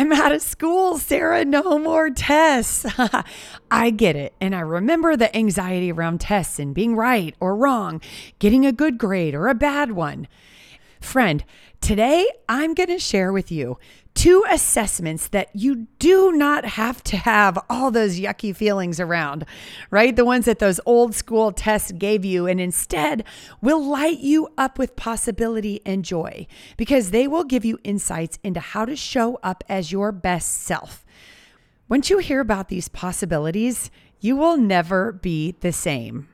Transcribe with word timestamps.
I'm 0.00 0.12
out 0.12 0.32
of 0.32 0.40
school, 0.40 0.96
Sarah. 0.96 1.44
No 1.44 1.78
more 1.78 2.08
tests. 2.08 2.86
I 3.70 3.90
get 3.90 4.16
it. 4.16 4.32
And 4.40 4.54
I 4.54 4.60
remember 4.60 5.14
the 5.14 5.36
anxiety 5.36 5.92
around 5.92 6.22
tests 6.22 6.58
and 6.58 6.74
being 6.74 6.96
right 6.96 7.34
or 7.38 7.54
wrong, 7.54 8.00
getting 8.38 8.64
a 8.64 8.72
good 8.72 8.96
grade 8.96 9.34
or 9.34 9.48
a 9.48 9.54
bad 9.54 9.92
one. 9.92 10.26
Friend, 11.02 11.44
today 11.82 12.26
I'm 12.48 12.72
going 12.72 12.88
to 12.88 12.98
share 12.98 13.30
with 13.30 13.52
you 13.52 13.76
two 14.14 14.44
assessments 14.50 15.28
that 15.28 15.48
you 15.54 15.86
do 15.98 16.32
not 16.32 16.64
have 16.64 17.02
to 17.04 17.16
have 17.16 17.58
all 17.68 17.90
those 17.90 18.20
yucky 18.20 18.54
feelings 18.54 19.00
around, 19.00 19.44
right? 19.90 20.14
The 20.14 20.24
ones 20.24 20.44
that 20.44 20.58
those 20.58 20.80
old 20.84 21.14
school 21.14 21.52
tests 21.52 21.92
gave 21.92 22.24
you, 22.24 22.46
and 22.46 22.60
instead 22.60 23.24
will 23.60 23.82
light 23.82 24.18
you 24.20 24.48
up 24.58 24.78
with 24.78 24.96
possibility 24.96 25.80
and 25.86 26.04
joy 26.04 26.46
because 26.76 27.10
they 27.10 27.26
will 27.26 27.44
give 27.44 27.64
you 27.64 27.78
insights 27.84 28.38
into 28.42 28.60
how 28.60 28.84
to 28.84 28.96
show 28.96 29.38
up 29.42 29.64
as 29.68 29.92
your 29.92 30.12
best 30.12 30.62
self. 30.62 31.04
Once 31.88 32.10
you 32.10 32.18
hear 32.18 32.40
about 32.40 32.68
these 32.68 32.88
possibilities, 32.88 33.90
you 34.20 34.36
will 34.36 34.56
never 34.56 35.12
be 35.12 35.56
the 35.60 35.72
same. 35.72 36.28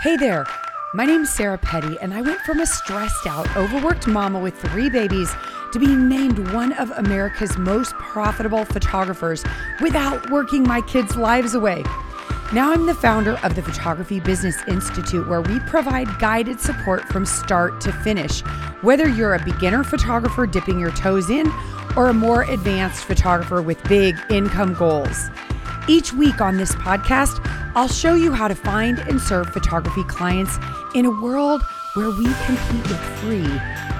Hey 0.00 0.16
there. 0.16 0.46
My 0.94 1.06
name's 1.06 1.30
Sarah 1.30 1.56
Petty, 1.56 1.96
and 2.02 2.12
I 2.12 2.20
went 2.20 2.40
from 2.40 2.60
a 2.60 2.66
stressed 2.66 3.26
out, 3.26 3.56
overworked 3.56 4.06
mama 4.06 4.38
with 4.38 4.54
three 4.60 4.90
babies 4.90 5.34
to 5.72 5.78
be 5.78 5.94
named 5.94 6.52
one 6.52 6.72
of 6.74 6.90
America's 6.92 7.56
most 7.58 7.92
profitable 7.94 8.64
photographers 8.64 9.44
without 9.80 10.30
working 10.30 10.62
my 10.62 10.80
kids' 10.82 11.16
lives 11.16 11.54
away. 11.54 11.82
Now 12.52 12.72
I'm 12.72 12.84
the 12.84 12.94
founder 12.94 13.38
of 13.42 13.54
the 13.54 13.62
Photography 13.62 14.20
Business 14.20 14.56
Institute, 14.68 15.26
where 15.26 15.40
we 15.40 15.58
provide 15.60 16.06
guided 16.18 16.60
support 16.60 17.08
from 17.08 17.24
start 17.24 17.80
to 17.80 17.92
finish. 17.92 18.42
Whether 18.82 19.08
you're 19.08 19.34
a 19.34 19.42
beginner 19.42 19.82
photographer 19.82 20.46
dipping 20.46 20.78
your 20.78 20.90
toes 20.90 21.30
in 21.30 21.50
or 21.96 22.08
a 22.08 22.14
more 22.14 22.42
advanced 22.42 23.04
photographer 23.04 23.62
with 23.62 23.82
big 23.84 24.16
income 24.28 24.74
goals. 24.74 25.30
Each 25.88 26.12
week 26.12 26.42
on 26.42 26.58
this 26.58 26.74
podcast, 26.74 27.40
I'll 27.74 27.88
show 27.88 28.14
you 28.14 28.32
how 28.32 28.48
to 28.48 28.54
find 28.54 28.98
and 28.98 29.20
serve 29.20 29.48
photography 29.48 30.04
clients 30.04 30.58
in 30.94 31.06
a 31.06 31.22
world 31.22 31.62
where 31.94 32.10
we 32.10 32.24
compete 32.46 32.88
with 32.88 33.00
free, 33.20 33.44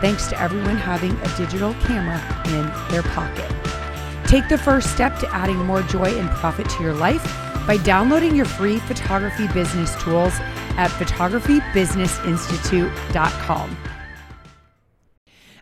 thanks 0.00 0.26
to 0.28 0.40
everyone 0.40 0.76
having 0.76 1.12
a 1.12 1.36
digital 1.36 1.74
camera 1.84 2.18
in 2.46 2.66
their 2.90 3.02
pocket. 3.02 3.52
Take 4.26 4.48
the 4.48 4.56
first 4.56 4.90
step 4.92 5.18
to 5.18 5.28
adding 5.34 5.58
more 5.58 5.82
joy 5.82 6.18
and 6.18 6.30
profit 6.30 6.70
to 6.70 6.82
your 6.82 6.94
life 6.94 7.22
by 7.66 7.76
downloading 7.78 8.34
your 8.34 8.46
free 8.46 8.78
photography 8.78 9.46
business 9.48 9.94
tools 10.02 10.32
at 10.78 10.90
photographybusinessinstitute.com. 10.92 13.76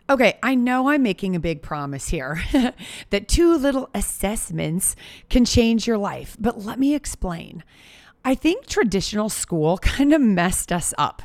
Okay, 0.09 0.39
I 0.41 0.55
know 0.55 0.87
I'm 0.89 1.03
making 1.03 1.35
a 1.35 1.39
big 1.39 1.61
promise 1.61 2.07
here 2.09 2.41
that 3.11 3.27
two 3.27 3.55
little 3.57 3.89
assessments 3.93 4.95
can 5.29 5.45
change 5.45 5.85
your 5.85 5.97
life, 5.97 6.37
but 6.39 6.63
let 6.63 6.79
me 6.79 6.95
explain. 6.95 7.63
I 8.23 8.35
think 8.35 8.67
traditional 8.67 9.29
school 9.29 9.77
kind 9.79 10.13
of 10.13 10.21
messed 10.21 10.71
us 10.71 10.93
up. 10.97 11.23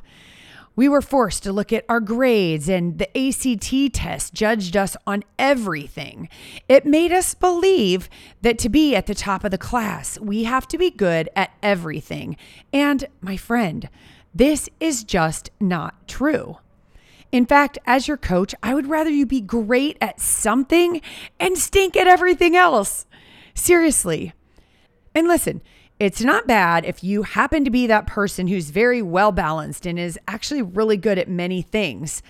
We 0.76 0.90
were 0.90 1.00
forced 1.00 1.42
to 1.44 1.52
look 1.52 1.72
at 1.72 1.86
our 1.88 2.00
grades, 2.00 2.68
and 2.68 2.98
the 2.98 3.08
ACT 3.16 3.94
test 3.94 4.34
judged 4.34 4.76
us 4.76 4.94
on 5.06 5.24
everything. 5.38 6.28
It 6.68 6.84
made 6.84 7.12
us 7.12 7.34
believe 7.34 8.10
that 8.42 8.58
to 8.58 8.68
be 8.68 8.94
at 8.94 9.06
the 9.06 9.14
top 9.14 9.42
of 9.42 9.50
the 9.50 9.58
class, 9.58 10.20
we 10.20 10.44
have 10.44 10.68
to 10.68 10.76
be 10.76 10.90
good 10.90 11.30
at 11.34 11.52
everything. 11.62 12.36
And 12.74 13.06
my 13.22 13.38
friend, 13.38 13.88
this 14.34 14.68
is 14.78 15.02
just 15.02 15.50
not 15.58 16.06
true. 16.06 16.58
In 17.32 17.46
fact, 17.46 17.78
as 17.86 18.06
your 18.06 18.18
coach, 18.18 18.54
I 18.62 18.74
would 18.74 18.86
rather 18.86 19.10
you 19.10 19.24
be 19.24 19.40
great 19.40 19.96
at 20.00 20.20
something 20.20 21.00
and 21.40 21.56
stink 21.56 21.96
at 21.96 22.06
everything 22.06 22.54
else. 22.54 23.06
Seriously. 23.54 24.34
And 25.14 25.26
listen, 25.26 25.62
it's 25.98 26.20
not 26.20 26.46
bad 26.46 26.84
if 26.84 27.02
you 27.02 27.22
happen 27.22 27.64
to 27.64 27.70
be 27.70 27.86
that 27.86 28.06
person 28.06 28.48
who's 28.48 28.70
very 28.70 29.00
well 29.00 29.32
balanced 29.32 29.86
and 29.86 29.98
is 29.98 30.18
actually 30.28 30.62
really 30.62 30.96
good 30.96 31.18
at 31.18 31.28
many 31.28 31.62
things. 31.62 32.22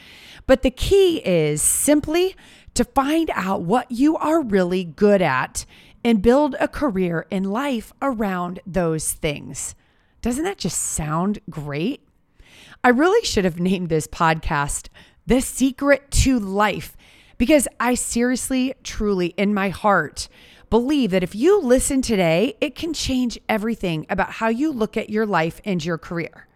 But 0.46 0.62
the 0.62 0.70
key 0.70 1.18
is 1.18 1.62
simply 1.62 2.36
to 2.74 2.84
find 2.84 3.30
out 3.34 3.62
what 3.62 3.90
you 3.90 4.16
are 4.16 4.42
really 4.42 4.84
good 4.84 5.20
at 5.20 5.66
and 6.04 6.22
build 6.22 6.54
a 6.60 6.68
career 6.68 7.26
in 7.30 7.42
life 7.42 7.92
around 8.00 8.60
those 8.64 9.12
things. 9.12 9.74
Doesn't 10.22 10.44
that 10.44 10.58
just 10.58 10.80
sound 10.80 11.40
great? 11.50 12.06
I 12.84 12.90
really 12.90 13.24
should 13.26 13.44
have 13.44 13.58
named 13.58 13.88
this 13.88 14.06
podcast 14.06 14.88
The 15.26 15.40
Secret 15.40 16.10
to 16.12 16.38
Life 16.38 16.96
because 17.38 17.66
I 17.80 17.94
seriously, 17.94 18.74
truly, 18.84 19.28
in 19.36 19.52
my 19.52 19.70
heart, 19.70 20.28
believe 20.70 21.10
that 21.10 21.22
if 21.22 21.34
you 21.34 21.60
listen 21.60 22.02
today, 22.02 22.56
it 22.60 22.74
can 22.74 22.92
change 22.92 23.38
everything 23.48 24.06
about 24.08 24.32
how 24.32 24.48
you 24.48 24.72
look 24.72 24.96
at 24.96 25.10
your 25.10 25.26
life 25.26 25.60
and 25.64 25.84
your 25.84 25.98
career. 25.98 26.46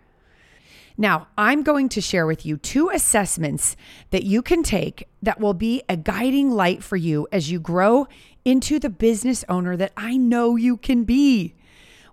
Now, 1.00 1.28
I'm 1.38 1.62
going 1.62 1.88
to 1.90 2.00
share 2.00 2.26
with 2.26 2.44
you 2.44 2.58
two 2.58 2.90
assessments 2.90 3.74
that 4.10 4.24
you 4.24 4.42
can 4.42 4.62
take 4.62 5.08
that 5.22 5.40
will 5.40 5.54
be 5.54 5.82
a 5.88 5.96
guiding 5.96 6.50
light 6.50 6.82
for 6.82 6.96
you 6.96 7.26
as 7.32 7.50
you 7.50 7.58
grow 7.58 8.06
into 8.44 8.78
the 8.78 8.90
business 8.90 9.44
owner 9.48 9.76
that 9.76 9.92
I 9.96 10.16
know 10.18 10.56
you 10.56 10.76
can 10.76 11.04
be. 11.04 11.54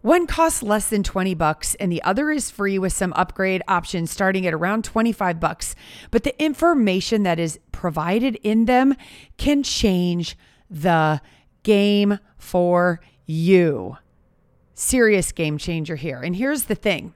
One 0.02 0.26
costs 0.26 0.64
less 0.64 0.90
than 0.90 1.04
20 1.04 1.34
bucks 1.34 1.76
and 1.76 1.92
the 1.92 2.02
other 2.04 2.32
is 2.32 2.50
free 2.50 2.80
with 2.80 2.94
some 2.94 3.12
upgrade 3.14 3.62
options 3.68 4.10
starting 4.10 4.48
at 4.48 4.54
around 4.54 4.86
25 4.86 5.38
bucks. 5.38 5.76
But 6.10 6.24
the 6.24 6.42
information 6.42 7.24
that 7.24 7.40
is 7.40 7.60
provided 7.74 8.40
in 8.42 8.66
them 8.66 8.96
can 9.36 9.64
change 9.64 10.38
the 10.70 11.20
game 11.68 12.18
for 12.38 13.02
you. 13.26 13.98
Serious 14.74 15.34
game 15.34 15.58
changer 15.58 15.98
here. 15.98 16.22
And 16.22 16.34
here's 16.34 16.64
the 16.64 16.76
thing 16.76 17.14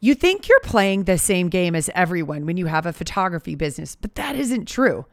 you 0.00 0.14
think 0.14 0.48
you're 0.48 0.60
playing 0.60 1.04
the 1.04 1.16
same 1.16 1.48
game 1.48 1.76
as 1.76 1.88
everyone 1.94 2.44
when 2.46 2.56
you 2.56 2.66
have 2.66 2.84
a 2.84 2.92
photography 2.92 3.54
business, 3.54 3.94
but 3.94 4.16
that 4.16 4.34
isn't 4.34 4.66
true. 4.66 5.06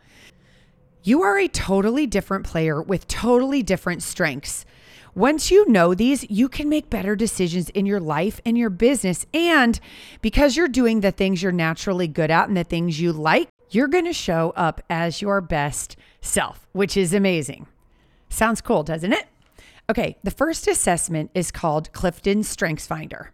You 1.04 1.22
are 1.22 1.38
a 1.38 1.48
totally 1.48 2.08
different 2.08 2.48
player 2.48 2.82
with 2.82 3.08
totally 3.08 3.62
different 3.62 4.02
strengths. 4.02 4.66
Once 5.14 5.52
you 5.52 5.70
know 5.70 5.94
these, 5.94 6.28
you 6.32 6.50
can 6.50 6.68
make 6.68 6.90
better 6.90 7.16
decisions 7.16 7.70
in 7.70 7.86
your 7.86 8.00
life 8.00 8.42
and 8.44 8.58
your 8.58 8.72
business. 8.72 9.28
And 9.36 9.80
because 10.24 10.58
you're 10.58 10.68
doing 10.68 11.02
the 11.02 11.12
things 11.12 11.44
you're 11.44 11.52
naturally 11.52 12.08
good 12.08 12.32
at 12.32 12.48
and 12.48 12.58
the 12.58 12.64
things 12.64 13.00
you 13.00 13.14
like, 13.14 13.50
you're 13.70 13.88
going 13.88 14.06
to 14.06 14.14
show 14.14 14.52
up 14.56 14.82
as 14.90 15.22
your 15.22 15.42
best 15.42 15.96
self, 16.22 16.68
which 16.72 16.98
is 16.98 17.14
amazing. 17.14 17.68
Sounds 18.34 18.62
cool, 18.62 18.82
doesn't 18.82 19.14
it? 19.14 19.28
Okay, 19.92 20.18
the 20.24 20.32
first 20.32 20.68
assessment 20.68 21.30
is 21.36 21.52
called 21.52 21.94
Clifton 21.94 22.42
Strengths 22.42 22.88
Finder. 22.88 23.32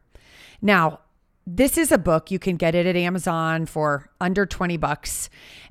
Now, 0.62 1.00
this 1.48 1.78
is 1.78 1.94
a 1.94 1.98
book. 1.98 2.32
You 2.32 2.38
can 2.38 2.58
get 2.58 2.76
it 2.76 2.86
at 2.86 2.98
Amazon 2.98 3.66
for 3.66 4.10
under 4.20 4.46
20 4.46 4.76
bucks. 4.76 5.30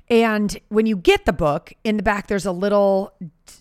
And 0.09 0.57
when 0.69 0.87
you 0.87 0.97
get 0.97 1.25
the 1.25 1.33
book, 1.33 1.73
in 1.83 1.97
the 1.97 2.03
back, 2.03 2.25
there's 2.25 2.47
a 2.47 2.51
little 2.51 3.13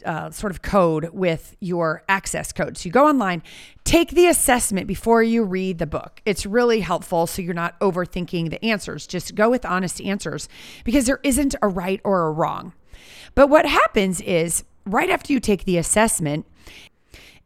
uh, 0.07 0.31
sort 0.31 0.53
of 0.53 0.63
code 0.63 1.11
with 1.13 1.55
your 1.61 2.03
access 2.09 2.51
code. 2.51 2.79
So 2.79 2.87
you 2.87 2.91
go 2.91 3.07
online, 3.07 3.43
take 3.85 4.13
the 4.13 4.27
assessment 4.27 4.87
before 4.87 5.23
you 5.23 5.45
read 5.45 5.77
the 5.77 5.87
book. 5.87 6.23
It's 6.25 6.47
really 6.47 6.81
helpful 6.81 7.27
so 7.27 7.43
you're 7.43 7.53
not 7.53 7.79
overthinking 7.81 8.49
the 8.49 8.65
answers. 8.65 9.07
Just 9.07 9.35
go 9.35 9.51
with 9.51 9.67
honest 9.67 10.01
answers 10.01 10.49
because 10.85 11.05
there 11.05 11.21
isn't 11.23 11.55
a 11.61 11.69
right 11.69 12.01
or 12.05 12.27
a 12.27 12.33
wrong. 12.33 12.73
But 13.35 13.49
what 13.49 13.67
happens 13.67 14.23
is 14.23 14.65
right 14.89 15.11
after 15.11 15.33
you 15.33 15.41
take 15.41 15.65
the 15.65 15.79
assessment, 15.79 16.47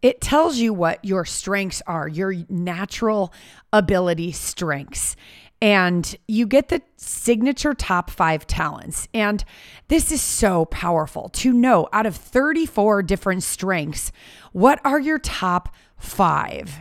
it 0.01 0.21
tells 0.21 0.59
you 0.59 0.75
what 0.75 1.05
your 1.05 1.25
strengths 1.25 1.83
are, 1.87 2.09
your 2.09 2.35
natural 2.49 3.33
ability 3.73 4.33
strengths. 4.33 5.17
And 5.61 6.17
you 6.27 6.47
get 6.49 6.71
the 6.71 6.83
signature 6.97 7.73
top 7.73 8.11
five 8.11 8.49
talents. 8.49 9.07
And 9.15 9.45
this 9.87 10.11
is 10.11 10.21
so 10.21 10.65
powerful 10.65 11.29
to 11.35 11.53
know 11.53 11.89
out 11.93 12.05
of 12.05 12.17
34 12.17 13.05
different 13.05 13.45
strengths, 13.45 14.11
what 14.51 14.81
are 14.85 14.99
your 14.99 15.21
top 15.21 15.73
five? 15.97 16.81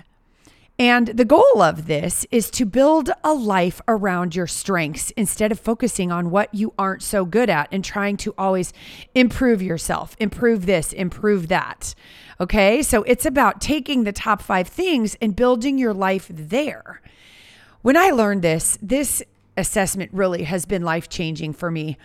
And 0.81 1.09
the 1.09 1.25
goal 1.25 1.61
of 1.61 1.85
this 1.85 2.25
is 2.31 2.49
to 2.49 2.65
build 2.65 3.11
a 3.23 3.35
life 3.35 3.83
around 3.87 4.35
your 4.35 4.47
strengths 4.47 5.11
instead 5.11 5.51
of 5.51 5.59
focusing 5.59 6.11
on 6.11 6.31
what 6.31 6.51
you 6.55 6.73
aren't 6.75 7.03
so 7.03 7.23
good 7.23 7.51
at 7.51 7.67
and 7.71 7.85
trying 7.85 8.17
to 8.17 8.33
always 8.35 8.73
improve 9.13 9.61
yourself, 9.61 10.15
improve 10.19 10.65
this, 10.65 10.91
improve 10.91 11.49
that. 11.49 11.93
Okay. 12.39 12.81
So 12.81 13.03
it's 13.03 13.27
about 13.27 13.61
taking 13.61 14.05
the 14.05 14.11
top 14.11 14.41
five 14.41 14.67
things 14.67 15.15
and 15.21 15.35
building 15.35 15.77
your 15.77 15.93
life 15.93 16.25
there. 16.31 16.99
When 17.83 17.95
I 17.95 18.09
learned 18.09 18.41
this, 18.41 18.79
this 18.81 19.21
assessment 19.55 20.09
really 20.11 20.45
has 20.45 20.65
been 20.65 20.81
life 20.81 21.09
changing 21.09 21.53
for 21.53 21.69
me. 21.69 21.99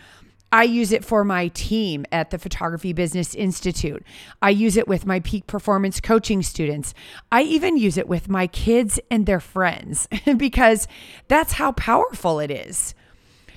I 0.53 0.63
use 0.63 0.93
it 0.93 1.05
for 1.05 1.25
my 1.25 1.49
team 1.49 2.07
at 2.13 2.31
the 2.31 2.39
Photography 2.39 2.93
Business 2.93 3.35
Institute. 3.35 4.03
I 4.41 4.51
use 4.51 4.77
it 4.77 4.87
with 4.87 5.05
my 5.05 5.21
peak 5.21 5.47
performance 5.47 6.01
coaching 6.01 6.43
students. 6.43 6.95
I 7.33 7.43
even 7.43 7.77
use 7.77 7.99
it 7.99 8.09
with 8.09 8.29
my 8.29 8.47
kids 8.47 9.01
and 9.11 9.27
their 9.27 9.41
friends 9.41 10.09
because 10.37 10.87
that's 11.29 11.55
how 11.55 11.73
powerful 11.73 12.39
it 12.39 12.51
is. 12.51 12.95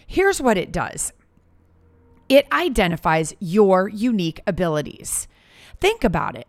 Here's 0.07 0.41
what 0.41 0.57
it 0.57 0.71
does 0.71 1.13
It 2.27 2.47
identifies 2.51 3.36
your 3.39 3.88
unique 3.88 4.41
abilities. 4.47 5.27
Think 5.80 6.03
about 6.03 6.36
it. 6.36 6.47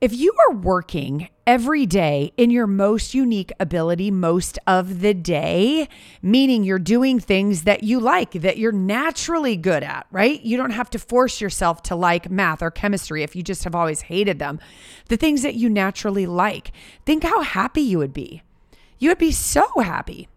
If 0.00 0.14
you 0.14 0.32
are 0.46 0.54
working 0.54 1.28
every 1.44 1.84
day 1.84 2.32
in 2.36 2.50
your 2.50 2.68
most 2.68 3.14
unique 3.14 3.50
ability 3.58 4.12
most 4.12 4.56
of 4.64 5.00
the 5.00 5.12
day, 5.12 5.88
meaning 6.22 6.62
you're 6.62 6.78
doing 6.78 7.18
things 7.18 7.64
that 7.64 7.82
you 7.82 7.98
like, 7.98 8.30
that 8.30 8.58
you're 8.58 8.70
naturally 8.70 9.56
good 9.56 9.82
at, 9.82 10.06
right? 10.12 10.40
You 10.42 10.56
don't 10.56 10.70
have 10.70 10.88
to 10.90 11.00
force 11.00 11.40
yourself 11.40 11.82
to 11.84 11.96
like 11.96 12.30
math 12.30 12.62
or 12.62 12.70
chemistry 12.70 13.24
if 13.24 13.34
you 13.34 13.42
just 13.42 13.64
have 13.64 13.74
always 13.74 14.02
hated 14.02 14.38
them. 14.38 14.60
The 15.08 15.16
things 15.16 15.42
that 15.42 15.56
you 15.56 15.68
naturally 15.68 16.26
like, 16.26 16.70
think 17.04 17.24
how 17.24 17.40
happy 17.40 17.82
you 17.82 17.98
would 17.98 18.12
be. 18.12 18.42
You 19.00 19.08
would 19.10 19.18
be 19.18 19.32
so 19.32 19.66
happy. 19.80 20.28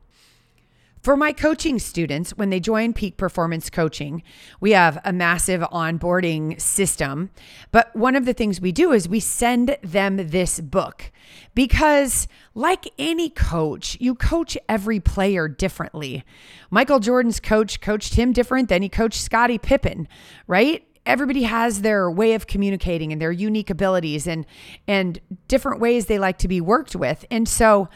For 1.01 1.17
my 1.17 1.33
coaching 1.33 1.79
students, 1.79 2.37
when 2.37 2.51
they 2.51 2.59
join 2.59 2.93
Peak 2.93 3.17
Performance 3.17 3.71
Coaching, 3.71 4.21
we 4.59 4.71
have 4.71 4.99
a 5.03 5.11
massive 5.11 5.61
onboarding 5.61 6.61
system. 6.61 7.31
But 7.71 7.95
one 7.95 8.15
of 8.15 8.25
the 8.25 8.33
things 8.33 8.61
we 8.61 8.71
do 8.71 8.91
is 8.91 9.09
we 9.09 9.19
send 9.19 9.77
them 9.81 10.17
this 10.17 10.59
book 10.59 11.11
because, 11.55 12.27
like 12.53 12.87
any 12.99 13.31
coach, 13.31 13.97
you 13.99 14.13
coach 14.13 14.55
every 14.69 14.99
player 14.99 15.47
differently. 15.47 16.23
Michael 16.69 16.99
Jordan's 16.99 17.39
coach 17.39 17.81
coached 17.81 18.13
him 18.13 18.31
different 18.31 18.69
than 18.69 18.83
he 18.83 18.89
coached 18.89 19.21
Scottie 19.21 19.57
Pippen, 19.57 20.07
right? 20.47 20.87
everybody 21.03 21.41
has 21.41 21.81
their 21.81 22.11
way 22.11 22.35
of 22.35 22.45
communicating 22.45 23.11
and 23.11 23.19
their 23.19 23.31
unique 23.31 23.71
abilities 23.71 24.27
and 24.27 24.45
and 24.87 25.19
different 25.47 25.81
ways 25.81 26.05
they 26.05 26.19
like 26.19 26.37
to 26.37 26.47
be 26.47 26.61
worked 26.61 26.95
with. 26.95 27.25
And 27.31 27.49
so 27.49 27.89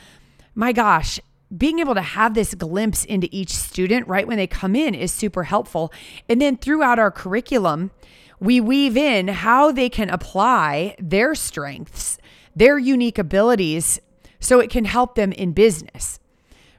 my 0.56 0.72
gosh, 0.72 1.20
being 1.58 1.80
able 1.80 1.96
to 1.96 2.02
have 2.02 2.34
this 2.34 2.54
glimpse 2.54 3.06
into 3.06 3.30
each 3.32 3.52
student 3.52 4.08
right 4.08 4.28
when 4.28 4.38
they 4.38 4.48
come 4.48 4.76
in 4.76 4.96
is 4.96 5.12
super 5.12 5.44
helpful. 5.44 5.92
And 6.28 6.42
then 6.42 6.58
throughout 6.58 7.00
our 7.00 7.12
curriculum, 7.12 7.92
we 8.40 8.60
weave 8.60 8.98
in 8.98 9.28
how 9.30 9.72
they 9.72 9.90
can 9.90 10.10
apply 10.10 10.96
their 11.00 11.36
strengths, 11.36 12.18
their 12.56 12.78
unique 12.78 13.18
abilities, 13.18 14.00
so 14.40 14.60
it 14.60 14.70
can 14.70 14.86
help 14.86 15.16
them 15.16 15.32
in 15.32 15.54
business, 15.54 16.20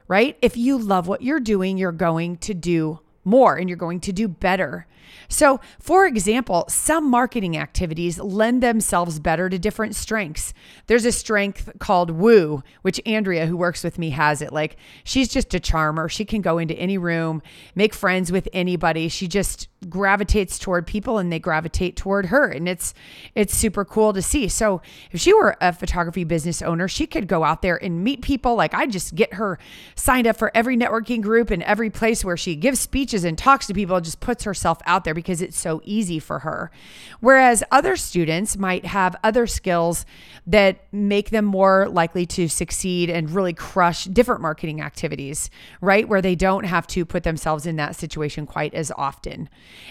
right? 0.07 0.37
If 0.41 0.55
you 0.55 0.77
love 0.77 1.07
what 1.07 1.21
you're 1.21 1.39
doing, 1.39 1.77
you're 1.77 1.91
going 1.91 2.37
to 2.37 2.53
do 2.53 2.99
more 3.25 3.55
and 3.57 3.67
you're 3.67 3.77
going 3.77 3.99
to 4.01 4.13
do 4.13 4.27
better. 4.27 4.87
So, 5.29 5.59
for 5.79 6.05
example, 6.05 6.65
some 6.69 7.09
marketing 7.09 7.57
activities 7.57 8.19
lend 8.19 8.63
themselves 8.63 9.19
better 9.19 9.49
to 9.49 9.59
different 9.59 9.95
strengths. 9.95 10.53
There's 10.87 11.05
a 11.05 11.11
strength 11.11 11.71
called 11.79 12.11
woo, 12.11 12.63
which 12.81 13.01
Andrea, 13.05 13.45
who 13.45 13.57
works 13.57 13.83
with 13.83 13.99
me, 13.99 14.11
has 14.11 14.41
it. 14.41 14.53
Like, 14.53 14.77
she's 15.03 15.27
just 15.27 15.53
a 15.53 15.59
charmer. 15.59 16.09
She 16.09 16.25
can 16.25 16.41
go 16.41 16.57
into 16.57 16.75
any 16.75 16.97
room, 16.97 17.41
make 17.75 17.93
friends 17.93 18.31
with 18.31 18.47
anybody. 18.53 19.07
She 19.09 19.27
just 19.27 19.67
gravitates 19.89 20.57
toward 20.57 20.87
people 20.87 21.19
and 21.19 21.31
they 21.31 21.37
gravitate 21.37 21.95
toward 21.95 22.27
her 22.27 22.47
and 22.47 22.67
it's 22.67 22.95
it's 23.35 23.55
super 23.55 23.85
cool 23.85 24.11
to 24.11 24.23
see 24.23 24.47
so 24.47 24.81
if 25.11 25.21
she 25.21 25.31
were 25.31 25.55
a 25.61 25.71
photography 25.71 26.23
business 26.23 26.63
owner 26.63 26.87
she 26.87 27.05
could 27.05 27.27
go 27.27 27.43
out 27.43 27.61
there 27.61 27.81
and 27.83 28.03
meet 28.03 28.23
people 28.23 28.55
like 28.55 28.73
i 28.73 28.87
just 28.87 29.13
get 29.13 29.35
her 29.35 29.59
signed 29.95 30.25
up 30.25 30.35
for 30.35 30.51
every 30.55 30.75
networking 30.75 31.21
group 31.21 31.51
and 31.51 31.61
every 31.61 31.91
place 31.91 32.25
where 32.25 32.35
she 32.35 32.55
gives 32.55 32.79
speeches 32.79 33.23
and 33.23 33.37
talks 33.37 33.67
to 33.67 33.73
people 33.73 34.01
just 34.01 34.19
puts 34.19 34.43
herself 34.45 34.79
out 34.87 34.96
there 35.03 35.13
because 35.13 35.41
it's 35.41 35.59
so 35.59 35.81
easy 35.83 36.19
for 36.19 36.39
her. 36.39 36.71
Whereas 37.19 37.63
other 37.71 37.95
students 37.95 38.57
might 38.57 38.85
have 38.85 39.15
other 39.23 39.47
skills 39.47 40.05
that 40.45 40.85
make 40.93 41.29
them 41.29 41.45
more 41.45 41.87
likely 41.89 42.25
to 42.25 42.47
succeed 42.47 43.09
and 43.09 43.29
really 43.31 43.53
crush 43.53 44.05
different 44.05 44.41
marketing 44.41 44.81
activities 44.81 45.49
right? 45.81 46.07
Where 46.07 46.21
they 46.21 46.35
don't 46.35 46.65
have 46.65 46.87
to 46.87 47.05
put 47.05 47.23
themselves 47.23 47.65
in 47.65 47.75
that 47.77 47.95
situation 47.95 48.45
quite 48.45 48.73
as 48.73 48.91
often. 48.97 49.49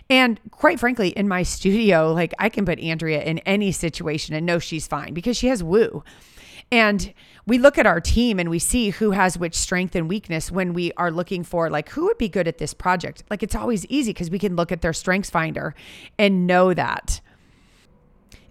And 0.09 0.41
quite 0.51 0.81
frankly, 0.81 1.09
in 1.09 1.29
my 1.29 1.43
studio, 1.57 2.13
like 2.13 2.35
I 2.39 2.49
can 2.49 2.65
put 2.65 2.79
Andrea 2.81 3.23
in 3.23 3.39
any 3.41 3.73
situation 3.73 4.35
and 4.35 4.47
know 4.47 4.59
she's 4.59 4.87
fine 4.87 5.15
because 5.15 5.37
she 5.37 5.49
has 5.49 5.63
woo. 5.63 6.05
And 6.73 7.15
we 7.47 7.59
look 7.59 7.79
at 7.79 7.87
our 7.87 8.01
team 8.01 8.41
and 8.41 8.51
we 8.51 8.59
see 8.59 8.91
who 8.91 9.13
has 9.13 9.39
which 9.39 9.55
strength 9.55 9.95
and 9.95 10.09
weakness 10.09 10.51
when 10.51 10.73
we 10.73 10.93
are 10.97 11.13
looking 11.13 11.45
for 11.45 11.71
like 11.71 11.91
who 11.91 12.07
would 12.07 12.19
be 12.19 12.29
good 12.29 12.49
at 12.49 12.59
this 12.59 12.75
project. 12.75 13.23
Like 13.31 13.43
it's 13.43 13.55
always 13.55 13.87
easy 13.87 14.13
because 14.13 14.31
we 14.31 14.39
can 14.39 14.57
look 14.57 14.73
at 14.73 14.83
their 14.83 14.93
strengths 14.93 15.31
finder 15.31 15.75
and 16.19 16.47
know 16.47 16.75
that. 16.75 17.21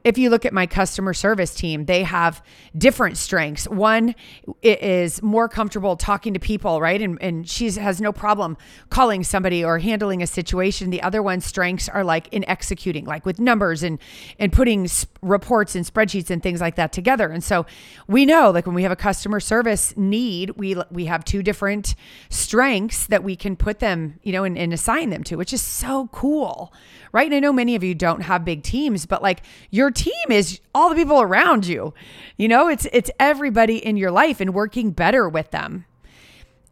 If 0.05 0.19
you 0.19 0.29
look 0.29 0.45
at 0.45 0.53
my 0.53 0.67
customer 0.67 1.15
service 1.15 1.55
team, 1.55 1.85
they 1.85 2.03
have 2.03 2.43
different 2.77 3.17
strengths. 3.17 3.67
One 3.67 4.13
is 4.61 5.19
more 5.23 5.49
comfortable 5.49 5.97
talking 5.97 6.35
to 6.35 6.39
people, 6.39 6.79
right? 6.79 7.01
And, 7.01 7.19
and 7.23 7.49
she 7.49 7.71
has 7.71 7.99
no 7.99 8.13
problem 8.13 8.55
calling 8.91 9.23
somebody 9.23 9.65
or 9.65 9.79
handling 9.79 10.21
a 10.21 10.27
situation. 10.27 10.91
The 10.91 11.01
other 11.01 11.23
one's 11.23 11.43
strengths 11.43 11.89
are 11.89 12.03
like 12.03 12.31
in 12.31 12.47
executing, 12.47 13.05
like 13.05 13.25
with 13.25 13.39
numbers 13.39 13.81
and, 13.81 13.97
and 14.37 14.53
putting 14.53 14.87
reports 15.25 15.75
and 15.75 15.85
spreadsheets 15.85 16.29
and 16.29 16.41
things 16.41 16.61
like 16.61 16.75
that 16.75 16.93
together. 16.93 17.29
And 17.29 17.43
so 17.43 17.65
we 18.07 18.25
know 18.25 18.51
like 18.51 18.65
when 18.65 18.75
we 18.75 18.83
have 18.83 18.91
a 18.91 18.95
customer 18.95 19.39
service 19.39 19.95
need, 19.97 20.51
we, 20.51 20.75
we 20.91 21.05
have 21.05 21.25
two 21.25 21.41
different 21.41 21.95
strengths 22.29 23.07
that 23.07 23.23
we 23.23 23.35
can 23.35 23.55
put 23.55 23.79
them, 23.79 24.19
you 24.23 24.31
know, 24.31 24.43
and, 24.43 24.57
and 24.57 24.71
assign 24.71 25.09
them 25.09 25.23
to, 25.25 25.35
which 25.35 25.51
is 25.51 25.61
so 25.61 26.07
cool, 26.11 26.71
right? 27.11 27.25
And 27.25 27.35
I 27.35 27.39
know 27.39 27.51
many 27.51 27.75
of 27.75 27.83
you 27.83 27.95
don't 27.95 28.21
have 28.21 28.45
big 28.45 28.63
teams, 28.63 29.05
but 29.05 29.23
like 29.23 29.41
your 29.71 29.89
team 29.91 30.13
is 30.29 30.59
all 30.73 30.89
the 30.89 30.95
people 30.95 31.21
around 31.21 31.65
you. 31.65 31.93
You 32.37 32.47
know, 32.47 32.67
it's 32.67 32.85
it's 32.93 33.09
everybody 33.19 33.77
in 33.77 33.97
your 33.97 34.11
life 34.11 34.39
and 34.39 34.53
working 34.53 34.91
better 34.91 35.27
with 35.27 35.51
them. 35.51 35.85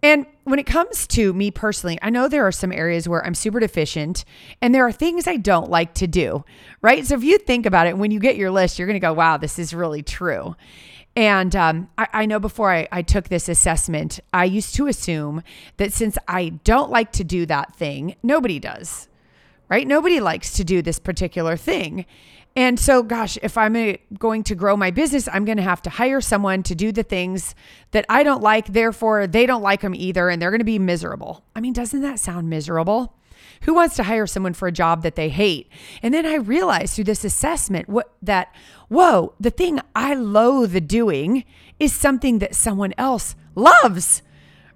And 0.03 0.25
when 0.44 0.59
it 0.59 0.65
comes 0.65 1.07
to 1.07 1.33
me 1.33 1.50
personally, 1.50 1.97
I 2.01 2.09
know 2.09 2.27
there 2.27 2.45
are 2.45 2.51
some 2.51 2.73
areas 2.73 3.07
where 3.07 3.25
I'm 3.25 3.33
super 3.33 3.61
deficient 3.61 4.25
and 4.61 4.75
there 4.75 4.85
are 4.85 4.91
things 4.91 5.27
I 5.27 5.38
don't 5.38 5.69
like 5.69 5.94
to 5.95 6.07
do, 6.07 6.44
right? 6.81 7.05
So 7.05 7.15
if 7.15 7.23
you 7.23 7.38
think 7.38 7.65
about 7.65 7.88
it, 7.88 7.97
when 7.97 8.11
you 8.11 8.19
get 8.19 8.35
your 8.35 8.51
list, 8.51 8.77
you're 8.77 8.85
going 8.85 9.00
to 9.00 9.00
go, 9.00 9.13
wow, 9.13 9.38
this 9.38 9.57
is 9.57 9.73
really 9.73 10.03
true. 10.03 10.57
And 11.15 11.55
um, 11.55 11.89
I, 11.97 12.07
I, 12.11 12.25
know 12.25 12.39
before 12.39 12.71
I, 12.73 12.88
I 12.91 13.01
took 13.01 13.29
this 13.29 13.47
assessment, 13.47 14.19
I 14.33 14.44
used 14.44 14.75
to 14.75 14.88
assume 14.88 15.41
that 15.77 15.94
since 15.94 16.17
I 16.27 16.50
don't 16.50 16.91
like 16.91 17.13
to 17.13 17.23
do 17.23 17.45
that 17.45 17.73
thing, 17.75 18.15
nobody 18.23 18.59
does, 18.59 19.07
right? 19.69 19.88
Nobody 19.88 20.19
likes 20.19 20.53
to 20.53 20.65
do 20.65 20.81
this 20.81 21.00
particular 21.00 21.55
thing. 21.55 22.05
And 22.55 22.79
so, 22.79 23.01
gosh, 23.01 23.38
if 23.41 23.57
I'm 23.57 23.75
uh, 23.75 23.94
going 24.19 24.44
to 24.44 24.55
grow 24.55 24.77
my 24.77 24.91
business, 24.91 25.27
I'm 25.31 25.44
going 25.44 25.57
to 25.57 25.63
have 25.63 25.81
to 25.83 25.89
hire 25.89 26.21
someone 26.21 26.61
to 26.63 26.75
do 26.75 26.91
the 26.91 27.01
things 27.01 27.55
that 27.91 28.05
I 28.09 28.21
don't 28.21 28.44
like. 28.44 28.67
Therefore, 28.67 29.25
they 29.25 29.47
don't 29.47 29.63
like 29.63 29.81
them 29.81 29.95
either, 29.95 30.29
and 30.29 30.39
they're 30.41 30.51
going 30.51 30.59
to 30.59 30.65
be 30.65 30.79
miserable. 30.79 31.44
I 31.55 31.61
mean, 31.61 31.73
doesn't 31.73 32.01
that 32.01 32.19
sound 32.19 32.50
miserable? 32.50 33.15
Who 33.63 33.73
wants 33.73 33.95
to 33.95 34.03
hire 34.03 34.27
someone 34.27 34.53
for 34.53 34.67
a 34.67 34.71
job 34.71 35.01
that 35.03 35.15
they 35.15 35.29
hate? 35.29 35.69
And 36.03 36.13
then 36.13 36.25
I 36.25 36.35
realized 36.35 36.95
through 36.95 37.05
this 37.05 37.23
assessment 37.23 37.89
what 37.89 38.13
that 38.21 38.53
whoa, 38.88 39.33
the 39.39 39.50
thing 39.50 39.79
I 39.95 40.13
loathe 40.13 40.88
doing 40.88 41.45
is 41.79 41.93
something 41.93 42.39
that 42.39 42.55
someone 42.55 42.93
else 42.98 43.36
loves. 43.55 44.22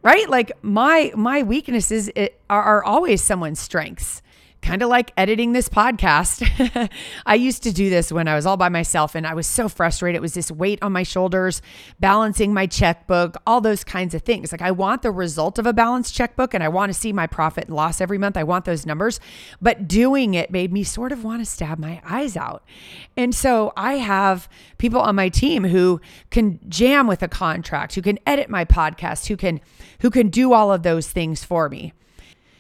Right? 0.02 0.30
Like 0.30 0.52
my 0.62 1.12
my 1.16 1.44
weaknesses 1.44 2.10
are 2.50 2.84
always 2.84 3.22
someone's 3.22 3.60
strengths 3.60 4.22
kind 4.68 4.82
of 4.82 4.90
like 4.90 5.14
editing 5.16 5.54
this 5.54 5.70
podcast. 5.70 6.90
I 7.26 7.36
used 7.36 7.64
to 7.64 7.72
do 7.72 7.90
this 7.90 8.12
when 8.12 8.28
I 8.28 8.36
was 8.36 8.46
all 8.46 8.58
by 8.58 8.68
myself 8.68 9.16
and 9.16 9.26
I 9.26 9.34
was 9.34 9.48
so 9.48 9.70
frustrated. 9.70 10.18
It 10.18 10.22
was 10.22 10.34
this 10.34 10.52
weight 10.52 10.80
on 10.82 10.92
my 10.92 11.04
shoulders, 11.04 11.62
balancing 12.02 12.54
my 12.54 12.68
checkbook, 12.68 13.38
all 13.48 13.62
those 13.62 13.86
kinds 13.86 14.14
of 14.14 14.24
things. 14.24 14.52
Like 14.52 14.62
I 14.62 14.72
want 14.72 15.04
the 15.04 15.12
result 15.12 15.58
of 15.58 15.66
a 15.66 15.72
balanced 15.72 16.14
checkbook 16.14 16.54
and 16.54 16.62
I 16.62 16.68
want 16.68 16.92
to 16.92 17.00
see 17.00 17.14
my 17.14 17.28
profit 17.28 17.68
and 17.68 17.78
loss 17.78 18.02
every 18.02 18.18
month. 18.18 18.36
I 18.36 18.44
want 18.44 18.66
those 18.66 18.86
numbers, 18.86 19.22
but 19.62 19.88
doing 19.88 20.34
it 20.34 20.52
made 20.52 20.74
me 20.74 20.84
sort 20.84 21.14
of 21.14 21.24
want 21.24 21.42
to 21.42 21.46
stab 21.46 21.80
my 21.80 22.02
eyes 22.04 22.36
out. 22.36 22.66
And 23.16 23.34
so 23.34 23.72
I 23.78 23.94
have 23.94 24.50
people 24.78 25.00
on 25.00 25.16
my 25.16 25.30
team 25.30 25.64
who 25.64 26.02
can 26.30 26.60
jam 26.68 27.08
with 27.08 27.24
a 27.24 27.30
contract, 27.30 27.96
who 27.96 28.02
can 28.02 28.20
edit 28.28 28.50
my 28.50 28.66
podcast, 28.66 29.28
who 29.28 29.38
can 29.38 29.62
who 30.02 30.10
can 30.10 30.28
do 30.28 30.52
all 30.52 30.74
of 30.74 30.84
those 30.84 31.10
things 31.10 31.42
for 31.42 31.70
me. 31.70 31.94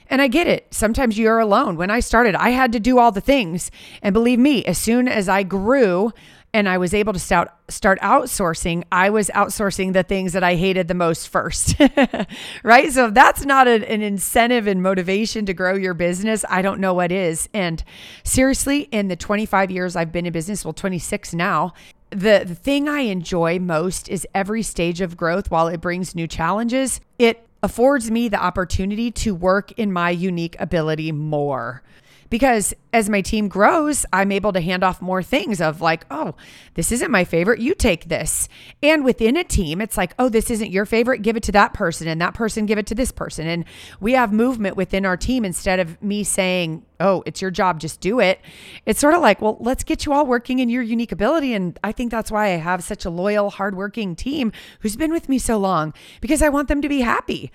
And 0.09 0.21
I 0.21 0.27
get 0.27 0.47
it. 0.47 0.67
Sometimes 0.71 1.17
you're 1.17 1.39
alone. 1.39 1.77
When 1.77 1.91
I 1.91 1.99
started, 1.99 2.35
I 2.35 2.49
had 2.49 2.71
to 2.73 2.79
do 2.79 2.99
all 2.99 3.11
the 3.11 3.21
things. 3.21 3.71
And 4.01 4.13
believe 4.13 4.39
me, 4.39 4.63
as 4.65 4.77
soon 4.77 5.07
as 5.07 5.27
I 5.27 5.43
grew 5.43 6.13
and 6.53 6.69
I 6.69 6.77
was 6.77 6.93
able 6.93 7.13
to 7.13 7.19
start 7.19 7.51
start 7.69 7.99
outsourcing, 7.99 8.83
I 8.91 9.09
was 9.09 9.29
outsourcing 9.35 9.91
the 9.91 10.03
things 10.03 10.31
that 10.33 10.43
I 10.43 10.55
hated 10.55 10.87
the 10.87 10.93
most 10.93 11.27
first. 11.27 11.75
right? 12.63 12.91
So 12.91 13.07
if 13.07 13.13
that's 13.13 13.45
not 13.45 13.67
an, 13.67 13.83
an 13.83 14.01
incentive 14.01 14.67
and 14.67 14.81
motivation 14.81 15.45
to 15.45 15.53
grow 15.53 15.75
your 15.75 15.93
business, 15.93 16.45
I 16.49 16.61
don't 16.61 16.79
know 16.79 16.93
what 16.93 17.11
is. 17.11 17.49
And 17.53 17.83
seriously, 18.23 18.83
in 18.83 19.09
the 19.09 19.17
25 19.17 19.69
years 19.69 19.95
I've 19.95 20.13
been 20.13 20.25
in 20.25 20.33
business, 20.33 20.63
well 20.63 20.73
26 20.73 21.33
now, 21.33 21.73
the, 22.09 22.43
the 22.45 22.55
thing 22.55 22.87
I 22.87 23.01
enjoy 23.01 23.59
most 23.59 24.07
is 24.07 24.25
every 24.33 24.63
stage 24.63 25.01
of 25.01 25.17
growth 25.17 25.51
while 25.51 25.67
it 25.67 25.81
brings 25.81 26.15
new 26.15 26.27
challenges, 26.27 27.01
it 27.19 27.46
affords 27.63 28.11
me 28.11 28.29
the 28.29 28.41
opportunity 28.41 29.11
to 29.11 29.33
work 29.33 29.71
in 29.73 29.91
my 29.91 30.09
unique 30.09 30.55
ability 30.59 31.11
more. 31.11 31.83
Because 32.29 32.73
as 32.93 33.09
my 33.09 33.21
team 33.21 33.47
grows, 33.47 34.05
I'm 34.11 34.31
able 34.31 34.53
to 34.53 34.61
hand 34.61 34.83
off 34.83 35.01
more 35.01 35.21
things 35.21 35.61
of 35.61 35.81
like, 35.81 36.05
oh, 36.09 36.35
this 36.73 36.91
isn't 36.91 37.11
my 37.11 37.23
favorite, 37.23 37.59
you 37.59 37.73
take 37.73 38.05
this. 38.05 38.49
And 38.81 39.05
within 39.05 39.37
a 39.37 39.43
team, 39.43 39.81
it's 39.81 39.97
like, 39.97 40.13
oh, 40.17 40.29
this 40.29 40.49
isn't 40.49 40.71
your 40.71 40.85
favorite, 40.85 41.21
give 41.21 41.37
it 41.37 41.43
to 41.43 41.51
that 41.53 41.73
person, 41.73 42.07
and 42.07 42.21
that 42.21 42.33
person 42.33 42.65
give 42.65 42.77
it 42.77 42.87
to 42.87 42.95
this 42.95 43.11
person. 43.11 43.47
And 43.47 43.65
we 43.99 44.13
have 44.13 44.33
movement 44.33 44.75
within 44.75 45.05
our 45.05 45.17
team 45.17 45.45
instead 45.45 45.79
of 45.79 46.01
me 46.01 46.23
saying, 46.23 46.85
oh, 46.99 47.23
it's 47.25 47.41
your 47.41 47.51
job, 47.51 47.79
just 47.79 48.01
do 48.01 48.19
it. 48.19 48.39
It's 48.85 48.99
sort 48.99 49.13
of 49.13 49.21
like, 49.21 49.41
well, 49.41 49.57
let's 49.59 49.83
get 49.83 50.05
you 50.05 50.13
all 50.13 50.25
working 50.25 50.59
in 50.59 50.69
your 50.69 50.83
unique 50.83 51.11
ability. 51.11 51.53
And 51.53 51.79
I 51.83 51.91
think 51.91 52.11
that's 52.11 52.31
why 52.31 52.47
I 52.47 52.57
have 52.57 52.83
such 52.83 53.05
a 53.05 53.09
loyal, 53.09 53.49
hardworking 53.49 54.15
team 54.15 54.51
who's 54.79 54.95
been 54.95 55.11
with 55.11 55.29
me 55.29 55.37
so 55.37 55.57
long 55.57 55.93
because 56.21 56.41
I 56.41 56.49
want 56.49 56.67
them 56.67 56.81
to 56.81 56.89
be 56.89 57.01
happy 57.01 57.51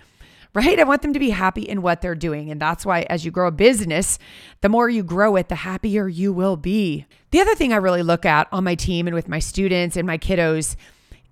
right? 0.54 0.78
I 0.78 0.84
want 0.84 1.02
them 1.02 1.12
to 1.12 1.18
be 1.18 1.30
happy 1.30 1.62
in 1.62 1.82
what 1.82 2.02
they're 2.02 2.14
doing. 2.14 2.50
And 2.50 2.60
that's 2.60 2.84
why, 2.84 3.02
as 3.02 3.24
you 3.24 3.30
grow 3.30 3.48
a 3.48 3.52
business, 3.52 4.18
the 4.60 4.68
more 4.68 4.88
you 4.88 5.02
grow 5.02 5.36
it, 5.36 5.48
the 5.48 5.56
happier 5.56 6.08
you 6.08 6.32
will 6.32 6.56
be. 6.56 7.06
The 7.30 7.40
other 7.40 7.54
thing 7.54 7.72
I 7.72 7.76
really 7.76 8.02
look 8.02 8.26
at 8.26 8.48
on 8.52 8.64
my 8.64 8.74
team 8.74 9.06
and 9.06 9.14
with 9.14 9.28
my 9.28 9.38
students 9.38 9.96
and 9.96 10.06
my 10.06 10.18
kiddos 10.18 10.76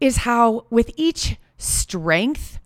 is 0.00 0.18
how, 0.18 0.64
with 0.70 0.90
each 0.96 1.36
strength, 1.58 2.58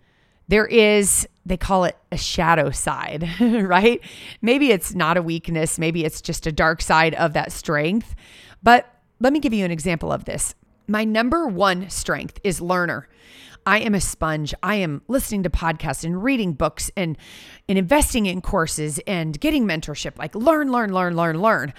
there 0.47 0.65
is, 0.65 1.27
they 1.45 1.57
call 1.57 1.83
it 1.83 1.97
a 2.11 2.17
shadow 2.17 2.69
side, 2.71 3.27
right? 3.41 3.99
Maybe 4.41 4.71
it's 4.71 4.95
not 4.95 5.17
a 5.17 5.21
weakness, 5.21 5.77
maybe 5.77 6.05
it's 6.05 6.21
just 6.21 6.47
a 6.47 6.51
dark 6.51 6.81
side 6.81 7.15
of 7.15 7.33
that 7.33 7.51
strength. 7.51 8.15
But 8.63 8.87
let 9.19 9.33
me 9.33 9.39
give 9.39 9.53
you 9.53 9.65
an 9.65 9.71
example 9.71 10.11
of 10.11 10.25
this. 10.25 10.55
My 10.87 11.03
number 11.03 11.47
one 11.47 11.89
strength 11.89 12.39
is 12.43 12.61
learner. 12.61 13.07
I 13.65 13.79
am 13.79 13.95
a 13.95 14.01
sponge. 14.01 14.53
I 14.61 14.75
am 14.75 15.01
listening 15.07 15.43
to 15.43 15.49
podcasts 15.49 16.03
and 16.03 16.23
reading 16.23 16.53
books 16.53 16.91
and 16.95 17.17
and 17.67 17.77
investing 17.77 18.27
in 18.27 18.41
courses 18.41 18.99
and 19.07 19.39
getting 19.39 19.65
mentorship. 19.65 20.17
Like 20.19 20.35
learn, 20.35 20.71
learn, 20.71 20.93
learn, 20.93 21.15
learn, 21.15 21.41
learn. 21.41 21.73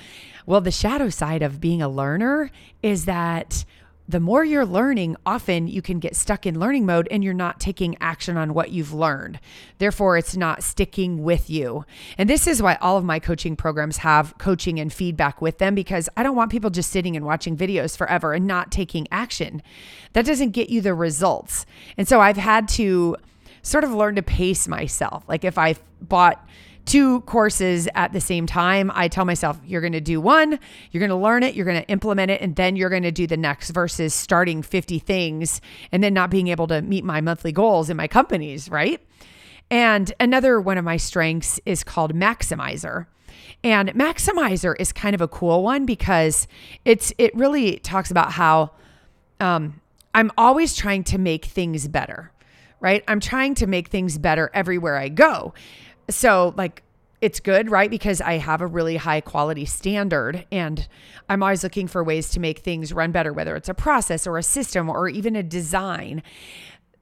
Well, 0.46 0.60
the 0.60 0.72
shadow 0.72 1.08
side 1.10 1.42
of 1.42 1.60
being 1.60 1.82
a 1.82 1.88
learner 1.88 2.50
is 2.82 3.04
that 3.04 3.64
the 4.08 4.20
more 4.20 4.44
you're 4.44 4.66
learning, 4.66 5.16
often 5.26 5.66
you 5.66 5.82
can 5.82 5.98
get 5.98 6.14
stuck 6.14 6.46
in 6.46 6.60
learning 6.60 6.86
mode 6.86 7.08
and 7.10 7.24
you're 7.24 7.34
not 7.34 7.58
taking 7.58 7.96
action 8.00 8.36
on 8.36 8.54
what 8.54 8.70
you've 8.70 8.92
learned. 8.92 9.40
Therefore, 9.78 10.16
it's 10.16 10.36
not 10.36 10.62
sticking 10.62 11.24
with 11.24 11.50
you. 11.50 11.84
And 12.16 12.30
this 12.30 12.46
is 12.46 12.62
why 12.62 12.76
all 12.80 12.96
of 12.96 13.04
my 13.04 13.18
coaching 13.18 13.56
programs 13.56 13.98
have 13.98 14.38
coaching 14.38 14.78
and 14.78 14.92
feedback 14.92 15.42
with 15.42 15.58
them 15.58 15.74
because 15.74 16.08
I 16.16 16.22
don't 16.22 16.36
want 16.36 16.52
people 16.52 16.70
just 16.70 16.92
sitting 16.92 17.16
and 17.16 17.26
watching 17.26 17.56
videos 17.56 17.96
forever 17.96 18.32
and 18.32 18.46
not 18.46 18.70
taking 18.70 19.08
action. 19.10 19.60
That 20.12 20.26
doesn't 20.26 20.50
get 20.50 20.70
you 20.70 20.80
the 20.80 20.94
results. 20.94 21.66
And 21.96 22.06
so 22.06 22.20
I've 22.20 22.36
had 22.36 22.68
to 22.68 23.16
sort 23.62 23.82
of 23.82 23.92
learn 23.92 24.14
to 24.14 24.22
pace 24.22 24.68
myself. 24.68 25.24
Like 25.26 25.44
if 25.44 25.58
I 25.58 25.74
bought 26.00 26.46
two 26.86 27.20
courses 27.22 27.88
at 27.94 28.12
the 28.12 28.20
same 28.20 28.46
time, 28.46 28.90
I 28.94 29.08
tell 29.08 29.24
myself, 29.24 29.58
you're 29.66 29.80
going 29.80 29.92
to 29.92 30.00
do 30.00 30.20
one, 30.20 30.58
you're 30.90 31.00
going 31.00 31.10
to 31.10 31.16
learn 31.16 31.42
it, 31.42 31.54
you're 31.54 31.66
going 31.66 31.82
to 31.82 31.88
implement 31.88 32.30
it, 32.30 32.40
and 32.40 32.56
then 32.56 32.76
you're 32.76 32.88
going 32.90 33.02
to 33.02 33.12
do 33.12 33.26
the 33.26 33.36
next 33.36 33.70
versus 33.70 34.14
starting 34.14 34.62
50 34.62 34.98
things 35.00 35.60
and 35.92 36.02
then 36.02 36.14
not 36.14 36.30
being 36.30 36.48
able 36.48 36.66
to 36.68 36.80
meet 36.82 37.04
my 37.04 37.20
monthly 37.20 37.52
goals 37.52 37.90
in 37.90 37.96
my 37.96 38.08
companies, 38.08 38.70
right? 38.70 39.00
And 39.70 40.12
another 40.20 40.60
one 40.60 40.78
of 40.78 40.84
my 40.84 40.96
strengths 40.96 41.60
is 41.66 41.82
called 41.82 42.14
Maximizer. 42.14 43.06
And 43.64 43.90
Maximizer 43.90 44.74
is 44.78 44.92
kind 44.92 45.14
of 45.14 45.20
a 45.20 45.28
cool 45.28 45.62
one 45.62 45.86
because 45.86 46.46
it's 46.84 47.12
it 47.18 47.34
really 47.34 47.78
talks 47.80 48.10
about 48.10 48.32
how 48.32 48.70
um, 49.40 49.80
I'm 50.14 50.30
always 50.38 50.74
trying 50.74 51.04
to 51.04 51.18
make 51.18 51.46
things 51.46 51.88
better, 51.88 52.32
right? 52.80 53.02
I'm 53.08 53.20
trying 53.20 53.54
to 53.56 53.66
make 53.66 53.88
things 53.88 54.18
better 54.18 54.50
everywhere 54.54 54.96
I 54.96 55.08
go. 55.08 55.52
So, 56.08 56.54
like, 56.56 56.82
it's 57.20 57.40
good, 57.40 57.70
right? 57.70 57.90
Because 57.90 58.20
I 58.20 58.34
have 58.34 58.60
a 58.60 58.66
really 58.66 58.96
high 58.96 59.20
quality 59.20 59.64
standard 59.64 60.46
and 60.52 60.86
I'm 61.28 61.42
always 61.42 61.62
looking 61.62 61.88
for 61.88 62.04
ways 62.04 62.28
to 62.30 62.40
make 62.40 62.58
things 62.58 62.92
run 62.92 63.10
better, 63.10 63.32
whether 63.32 63.56
it's 63.56 63.68
a 63.68 63.74
process 63.74 64.26
or 64.26 64.36
a 64.36 64.42
system 64.42 64.88
or 64.90 65.08
even 65.08 65.34
a 65.34 65.42
design. 65.42 66.22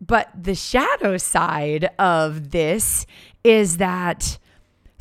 But 0.01 0.31
the 0.41 0.55
shadow 0.55 1.17
side 1.17 1.91
of 1.99 2.51
this 2.51 3.07
is 3.43 3.79
that 3.79 4.39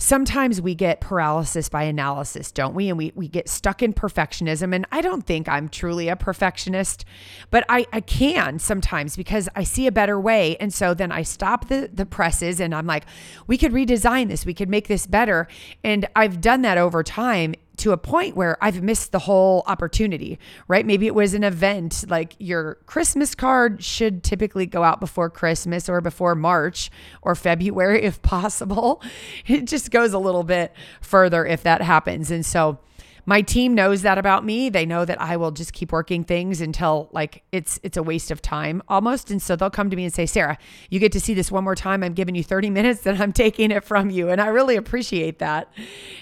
sometimes 0.03 0.61
we 0.61 0.75
get 0.75 0.99
paralysis 0.99 1.69
by 1.69 1.83
analysis, 1.83 2.51
don't 2.51 2.75
we? 2.75 2.89
And 2.89 2.97
we, 2.97 3.13
we 3.15 3.29
get 3.29 3.47
stuck 3.47 3.81
in 3.81 3.93
perfectionism. 3.93 4.75
And 4.75 4.85
I 4.91 4.99
don't 4.99 5.25
think 5.25 5.47
I'm 5.47 5.69
truly 5.69 6.09
a 6.09 6.17
perfectionist, 6.17 7.05
but 7.49 7.63
I, 7.69 7.85
I 7.93 8.01
can 8.01 8.59
sometimes 8.59 9.15
because 9.15 9.47
I 9.55 9.63
see 9.63 9.87
a 9.87 9.93
better 9.93 10.19
way. 10.19 10.57
And 10.57 10.73
so 10.73 10.93
then 10.93 11.13
I 11.13 11.23
stop 11.23 11.69
the, 11.69 11.89
the 11.91 12.05
presses 12.05 12.59
and 12.59 12.75
I'm 12.75 12.85
like, 12.85 13.05
we 13.47 13.57
could 13.57 13.71
redesign 13.71 14.27
this, 14.27 14.45
we 14.45 14.53
could 14.53 14.69
make 14.69 14.89
this 14.89 15.07
better. 15.07 15.47
And 15.85 16.05
I've 16.17 16.41
done 16.41 16.63
that 16.63 16.77
over 16.77 17.01
time 17.01 17.55
to 17.83 17.91
a 17.91 17.97
point 17.97 18.33
where 18.33 18.57
I've 18.63 18.81
missed 18.81 19.11
the 19.11 19.19
whole 19.19 19.61
opportunity, 19.67 20.39
right? 20.69 20.85
Maybe 20.85 21.05
it 21.05 21.13
was 21.13 21.33
an 21.33 21.43
event 21.43 22.05
like 22.07 22.33
your 22.39 22.75
Christmas 22.85 23.35
card 23.35 23.83
should 23.83 24.23
typically 24.23 24.65
go 24.65 24.83
out 24.83 25.01
before 25.01 25.29
Christmas 25.29 25.89
or 25.89 25.99
before 25.99 26.33
March 26.33 26.89
or 27.21 27.35
February 27.35 28.01
if 28.03 28.21
possible. 28.21 29.01
It 29.45 29.65
just 29.65 29.91
goes 29.91 30.13
a 30.13 30.17
little 30.17 30.45
bit 30.45 30.73
further 31.01 31.45
if 31.45 31.61
that 31.63 31.81
happens. 31.81 32.31
And 32.31 32.45
so, 32.45 32.79
my 33.25 33.41
team 33.41 33.73
knows 33.73 34.01
that 34.01 34.17
about 34.17 34.43
me. 34.43 34.69
They 34.69 34.85
know 34.85 35.05
that 35.05 35.21
I 35.21 35.37
will 35.37 35.51
just 35.51 35.73
keep 35.73 35.91
working 35.91 36.23
things 36.23 36.59
until 36.59 37.09
like 37.11 37.43
it's 37.51 37.79
it's 37.81 37.95
a 37.95 38.03
waste 38.03 38.31
of 38.31 38.41
time 38.41 38.83
almost. 38.87 39.31
And 39.31 39.41
so 39.41 39.55
they'll 39.55 39.69
come 39.69 39.89
to 39.89 39.95
me 39.95 40.03
and 40.03 40.13
say, 40.13 40.25
"Sarah, 40.25 40.57
you 40.89 40.99
get 40.99 41.11
to 41.13 41.19
see 41.19 41.33
this 41.33 41.51
one 41.51 41.63
more 41.63 41.75
time. 41.75 42.03
I'm 42.03 42.13
giving 42.13 42.35
you 42.35 42.43
30 42.43 42.69
minutes, 42.71 43.01
then 43.01 43.21
I'm 43.21 43.33
taking 43.33 43.71
it 43.71 43.83
from 43.83 44.09
you." 44.09 44.29
And 44.29 44.41
I 44.41 44.47
really 44.47 44.75
appreciate 44.75 45.39
that 45.39 45.71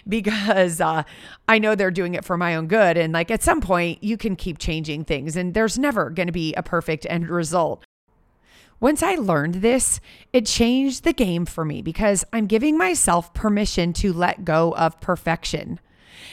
because 0.07 0.79
uh, 0.79 1.03
I 1.47 1.59
know 1.59 1.75
they're 1.75 1.91
doing 1.91 2.13
it 2.13 2.23
for 2.23 2.37
my 2.37 2.55
own 2.55 2.67
good. 2.67 2.97
And 2.97 3.13
like 3.13 3.31
at 3.31 3.41
some 3.41 3.61
point, 3.61 4.03
you 4.03 4.17
can 4.17 4.35
keep 4.35 4.57
changing 4.59 5.05
things, 5.05 5.35
and 5.35 5.53
there's 5.53 5.79
never 5.79 6.09
going 6.09 6.27
to 6.27 6.33
be 6.33 6.53
a 6.53 6.63
perfect 6.63 7.07
end 7.09 7.29
result. 7.29 7.83
Once 8.79 9.03
I 9.03 9.13
learned 9.13 9.55
this, 9.55 9.99
it 10.33 10.47
changed 10.47 11.03
the 11.03 11.13
game 11.13 11.45
for 11.45 11.63
me 11.63 11.83
because 11.83 12.25
I'm 12.33 12.47
giving 12.47 12.79
myself 12.79 13.31
permission 13.31 13.93
to 13.93 14.11
let 14.11 14.43
go 14.43 14.73
of 14.75 14.99
perfection. 14.99 15.79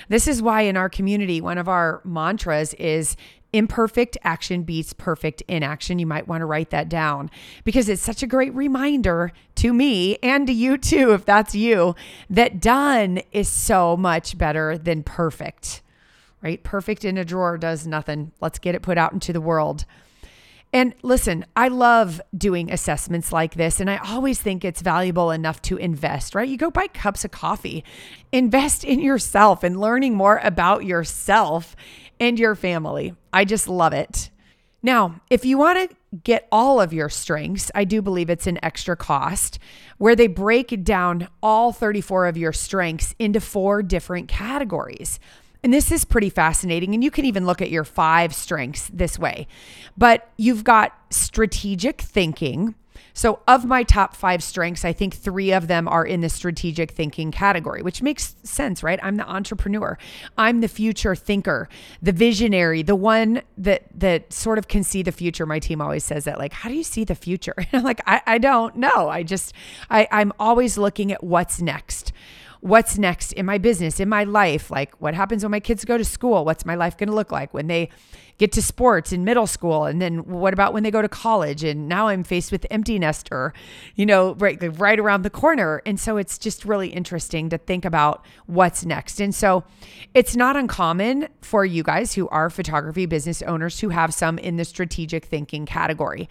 This 0.09 0.27
is 0.27 0.43
why 0.43 0.63
in 0.63 0.77
our 0.77 0.89
community, 0.89 1.41
one 1.41 1.59
of 1.59 1.69
our 1.69 2.01
mantras 2.05 2.75
is 2.75 3.17
imperfect 3.53 4.19
action 4.25 4.63
beats 4.63 4.93
perfect 4.93 5.43
inaction. 5.49 5.99
You 5.99 6.07
might 6.07 6.29
want 6.29 6.43
to 6.43 6.47
write 6.47 6.71
that 6.71 6.89
down 6.89 7.31
because 7.65 7.89
it's 7.89 8.03
such 8.03 8.23
a 8.23 8.27
great 8.27 8.55
reminder 8.55 9.33
to 9.57 9.73
me 9.73 10.19
and 10.23 10.47
to 10.47 10.53
you 10.53 10.77
too, 10.77 11.13
if 11.13 11.25
that's 11.25 11.55
you, 11.55 11.95
that 12.29 12.61
done 12.61 13.21
is 13.33 13.49
so 13.49 13.97
much 13.97 14.37
better 14.37 14.77
than 14.77 15.03
perfect, 15.03 15.83
right? 16.43 16.63
Perfect 16.63 17.05
in 17.05 17.17
a 17.17 17.25
drawer 17.25 17.57
does 17.57 17.87
nothing. 17.87 18.33
Let's 18.41 18.59
get 18.59 18.75
it 18.75 18.83
put 18.83 18.99
out 18.99 19.13
into 19.13 19.33
the 19.33 19.41
world. 19.41 19.85
And 20.73 20.95
listen, 21.03 21.47
I 21.57 21.69
love 21.69 22.21
doing 22.37 22.71
assessments 22.71 23.33
like 23.33 23.55
this, 23.55 23.81
and 23.81 23.91
I 23.91 23.97
always 23.99 24.39
think 24.41 24.65
it's 24.65 24.83
valuable 24.83 25.31
enough 25.31 25.63
to 25.63 25.79
invest, 25.79 26.35
right? 26.35 26.49
You 26.49 26.59
go 26.59 26.71
buy 26.71 26.89
cups 26.89 27.25
of 27.25 27.31
coffee, 27.31 27.85
invest 28.33 28.85
in 28.85 29.01
yourself 29.01 29.63
and 29.65 29.81
learning 29.81 30.15
more 30.15 30.41
about 30.45 30.85
yourself 30.85 31.75
and 32.21 32.39
your 32.39 32.55
family. 32.55 33.15
I 33.33 33.47
just 33.47 33.67
love 33.67 33.95
it. 33.95 34.31
Now, 34.83 35.21
if 35.31 35.45
you 35.45 35.59
want 35.59 35.91
to 35.91 35.97
get 36.23 36.47
all 36.53 36.81
of 36.81 36.93
your 36.93 37.09
strengths, 37.09 37.71
I 37.75 37.85
do 37.85 38.01
believe 38.03 38.31
it's 38.31 38.47
an 38.47 38.63
extra 38.63 38.97
cost 38.97 39.59
where 39.97 40.15
they 40.15 40.29
break 40.29 40.85
down 40.85 41.29
all 41.43 41.73
34 41.73 42.27
of 42.27 42.37
your 42.37 42.53
strengths 42.53 43.15
into 43.19 43.41
four 43.41 43.83
different 43.83 44.29
categories. 44.29 45.19
And 45.63 45.73
this 45.73 45.91
is 45.91 46.05
pretty 46.05 46.31
fascinating. 46.31 46.95
And 46.95 47.03
you 47.03 47.11
can 47.11 47.25
even 47.25 47.47
look 47.47 47.61
at 47.61 47.71
your 47.71 47.85
five 47.85 48.35
strengths 48.35 48.91
this 48.93 49.19
way. 49.19 49.47
But 49.97 50.31
you've 50.37 50.65
got 50.65 50.97
strategic 51.11 52.01
thinking. 52.01 52.75
So, 53.15 53.41
of 53.49 53.65
my 53.65 53.83
top 53.83 54.15
five 54.15 54.45
strengths, 54.45 54.85
I 54.85 54.93
think 54.93 55.13
three 55.13 55.51
of 55.51 55.67
them 55.67 55.89
are 55.89 56.07
in 56.07 56.21
the 56.21 56.29
strategic 56.29 56.93
thinking 56.93 57.33
category, 57.33 57.83
which 57.83 58.01
makes 58.01 58.37
sense, 58.45 58.85
right? 58.85 59.01
I'm 59.03 59.17
the 59.17 59.29
entrepreneur. 59.29 59.99
I'm 60.37 60.61
the 60.61 60.69
future 60.69 61.17
thinker, 61.17 61.69
the 62.01 62.13
visionary, 62.13 62.83
the 62.83 62.95
one 62.95 63.43
that 63.57 63.83
that 63.95 64.33
sort 64.33 64.59
of 64.59 64.69
can 64.69 64.85
see 64.85 65.03
the 65.03 65.11
future. 65.11 65.47
My 65.47 65.59
team 65.59 65.81
always 65.81 66.05
says 66.05 66.25
that, 66.25 66.39
like, 66.39 66.53
how 66.53 66.69
do 66.69 66.77
you 66.77 66.85
see 66.85 67.03
the 67.03 67.17
future? 67.17 67.55
And 67.59 67.69
I'm 67.73 67.83
like, 67.83 68.01
I, 68.07 68.23
I 68.25 68.39
don't 68.39 68.77
know. 68.77 69.09
I 69.09 69.25
just 69.25 69.53
I, 69.91 70.07
I'm 70.13 70.33
always 70.39 70.79
looking 70.79 71.11
at 71.11 71.25
what's 71.25 71.61
next 71.61 72.13
what's 72.61 72.99
next 72.99 73.33
in 73.33 73.47
my 73.47 73.59
business, 73.59 74.01
in 74.01 74.09
my 74.09 74.25
life? 74.25 74.71
Like, 74.71 74.95
what 75.01 75.15
happens 75.15 75.45
when 75.45 75.51
my 75.51 75.61
kids 75.61 75.85
go 75.85 75.99
to 75.99 76.05
school? 76.05 76.45
What's 76.45 76.65
my 76.65 76.75
life 76.75 76.97
going 76.97 77.09
to 77.09 77.15
look 77.15 77.33
like 77.33 77.55
when 77.55 77.67
they 77.67 77.91
get 78.39 78.53
to 78.53 78.63
sports 78.63 79.13
in 79.13 79.25
middle 79.25 79.47
school 79.47 79.85
and 79.85 80.01
then 80.01 80.25
what 80.27 80.53
about 80.53 80.73
when 80.73 80.83
they 80.83 80.91
go 80.91 81.03
to 81.03 81.09
college? 81.09 81.65
And 81.65 81.89
now 81.89 82.09
i'm 82.09 82.25
faced 82.25 82.53
with 82.53 82.67
empty 82.71 82.99
nester 82.99 83.53
you 83.95 84.07
know 84.07 84.35
right 84.35 84.59
right 84.79 84.99
around 84.99 85.23
the 85.23 85.31
corner. 85.31 85.83
And 85.85 85.99
so 85.99 86.17
it's 86.17 86.39
just 86.39 86.65
really 86.65 86.89
interesting 86.89 87.49
to 87.51 87.59
think 87.59 87.85
about 87.85 88.25
what's 88.47 88.85
next. 88.85 89.21
And 89.21 89.35
so 89.35 89.65
it's 90.15 90.37
not 90.37 90.57
uncommon 90.57 91.29
for 91.43 91.65
you 91.65 91.83
guys 91.83 92.15
who 92.15 92.29
are 92.29 92.51
photography 92.51 93.07
business 93.07 93.43
owners 93.43 93.77
to 93.79 93.91
have 93.91 94.15
some 94.15 94.39
in 94.39 94.57
the 94.57 94.65
strategic 94.65 95.25
thinking 95.25 95.67
category. 95.67 96.29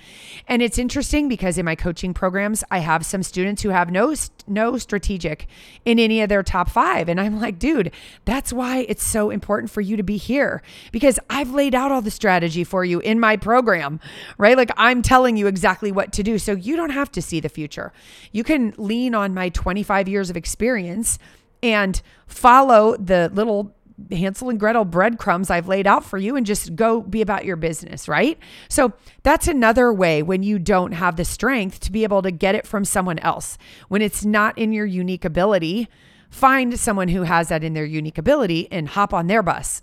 And 0.48 0.62
it's 0.62 0.78
interesting 0.78 1.28
because 1.28 1.58
in 1.58 1.66
my 1.66 1.76
coaching 1.76 2.14
programs 2.14 2.64
i 2.72 2.80
have 2.80 3.06
some 3.06 3.24
students 3.24 3.62
who 3.62 3.70
have 3.70 3.92
no 3.92 4.14
no 4.48 4.78
strategic 4.78 5.48
in 5.86 6.00
any 6.00 6.22
of 6.22 6.30
their 6.30 6.44
top 6.44 6.70
five. 6.70 7.10
And 7.10 7.20
I'm 7.20 7.40
like, 7.40 7.60
dude, 7.60 7.92
that's 8.26 8.54
why 8.54 8.86
it's 8.88 9.04
so 9.04 9.30
important 9.30 9.72
for 9.72 9.82
you 9.82 9.98
to 9.98 10.04
be 10.04 10.18
here 10.18 10.62
because 10.92 11.20
I've 11.30 11.52
laid 11.52 11.76
out 11.76 11.92
all 11.98 12.02
the 12.04 12.12
strategy 12.12 12.64
for 12.64 12.86
you 12.86 13.00
in 13.00 13.20
my 13.20 13.36
program, 13.36 14.00
right? 14.38 14.56
Like 14.56 14.70
I'm 14.78 15.02
telling 15.02 15.36
you 15.36 15.48
exactly 15.48 15.92
what 15.92 16.14
to 16.14 16.22
do. 16.22 16.38
So 16.38 16.52
you 16.52 16.76
don't 16.76 16.92
have 16.92 17.12
to 17.14 17.24
see 17.24 17.40
the 17.40 17.50
future. 17.50 17.92
You 18.32 18.44
can 18.44 18.76
lean 18.78 19.16
on 19.16 19.34
my 19.34 19.50
25 19.50 20.08
years 20.08 20.30
of 20.30 20.38
experience 20.38 21.18
and 21.64 22.00
follow 22.28 22.96
the 22.98 23.32
little 23.34 23.76
Hansel 24.12 24.52
and 24.52 24.60
Gretel 24.60 24.86
breadcrumbs 24.86 25.50
I've 25.50 25.68
laid 25.68 25.88
out 25.88 26.06
for 26.06 26.20
you 26.20 26.36
and 26.36 26.46
just 26.46 26.76
go 26.76 27.02
be 27.02 27.24
about 27.24 27.46
your 27.46 27.56
business, 27.56 28.08
right? 28.08 28.38
So 28.70 28.94
that's 29.24 29.48
another 29.48 29.92
way 29.92 30.22
when 30.22 30.44
you 30.44 30.60
don't 30.60 30.92
have 30.92 31.16
the 31.16 31.26
strength 31.26 31.80
to 31.80 31.92
be 31.92 32.04
able 32.04 32.22
to 32.22 32.30
get 32.30 32.54
it 32.54 32.68
from 32.68 32.86
someone 32.86 33.18
else. 33.20 33.58
When 33.88 34.04
it's 34.04 34.24
not 34.24 34.56
in 34.56 34.72
your 34.72 34.86
unique 34.86 35.26
ability, 35.26 35.88
find 36.30 36.80
someone 36.80 37.08
who 37.08 37.24
has 37.24 37.50
that 37.50 37.64
in 37.64 37.74
their 37.74 37.86
unique 37.86 38.20
ability 38.20 38.72
and 38.72 38.88
hop 38.90 39.16
on 39.16 39.26
their 39.26 39.42
bus. 39.42 39.82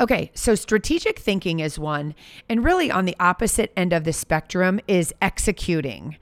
Okay, 0.00 0.30
so 0.34 0.54
strategic 0.54 1.18
thinking 1.18 1.58
is 1.60 1.78
one, 1.78 2.14
and 2.48 2.64
really 2.64 2.90
on 2.90 3.04
the 3.04 3.16
opposite 3.18 3.72
end 3.76 3.92
of 3.92 4.04
the 4.04 4.12
spectrum 4.12 4.80
is 4.86 5.12
executing 5.20 6.16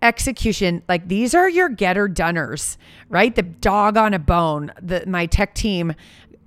execution 0.00 0.80
like 0.88 1.08
these 1.08 1.34
are 1.34 1.48
your 1.48 1.68
getter 1.68 2.08
doners 2.08 2.76
right 3.08 3.34
the 3.34 3.42
dog 3.42 3.96
on 3.96 4.14
a 4.14 4.18
bone 4.20 4.70
the 4.80 5.04
my 5.08 5.26
tech 5.26 5.56
team 5.56 5.92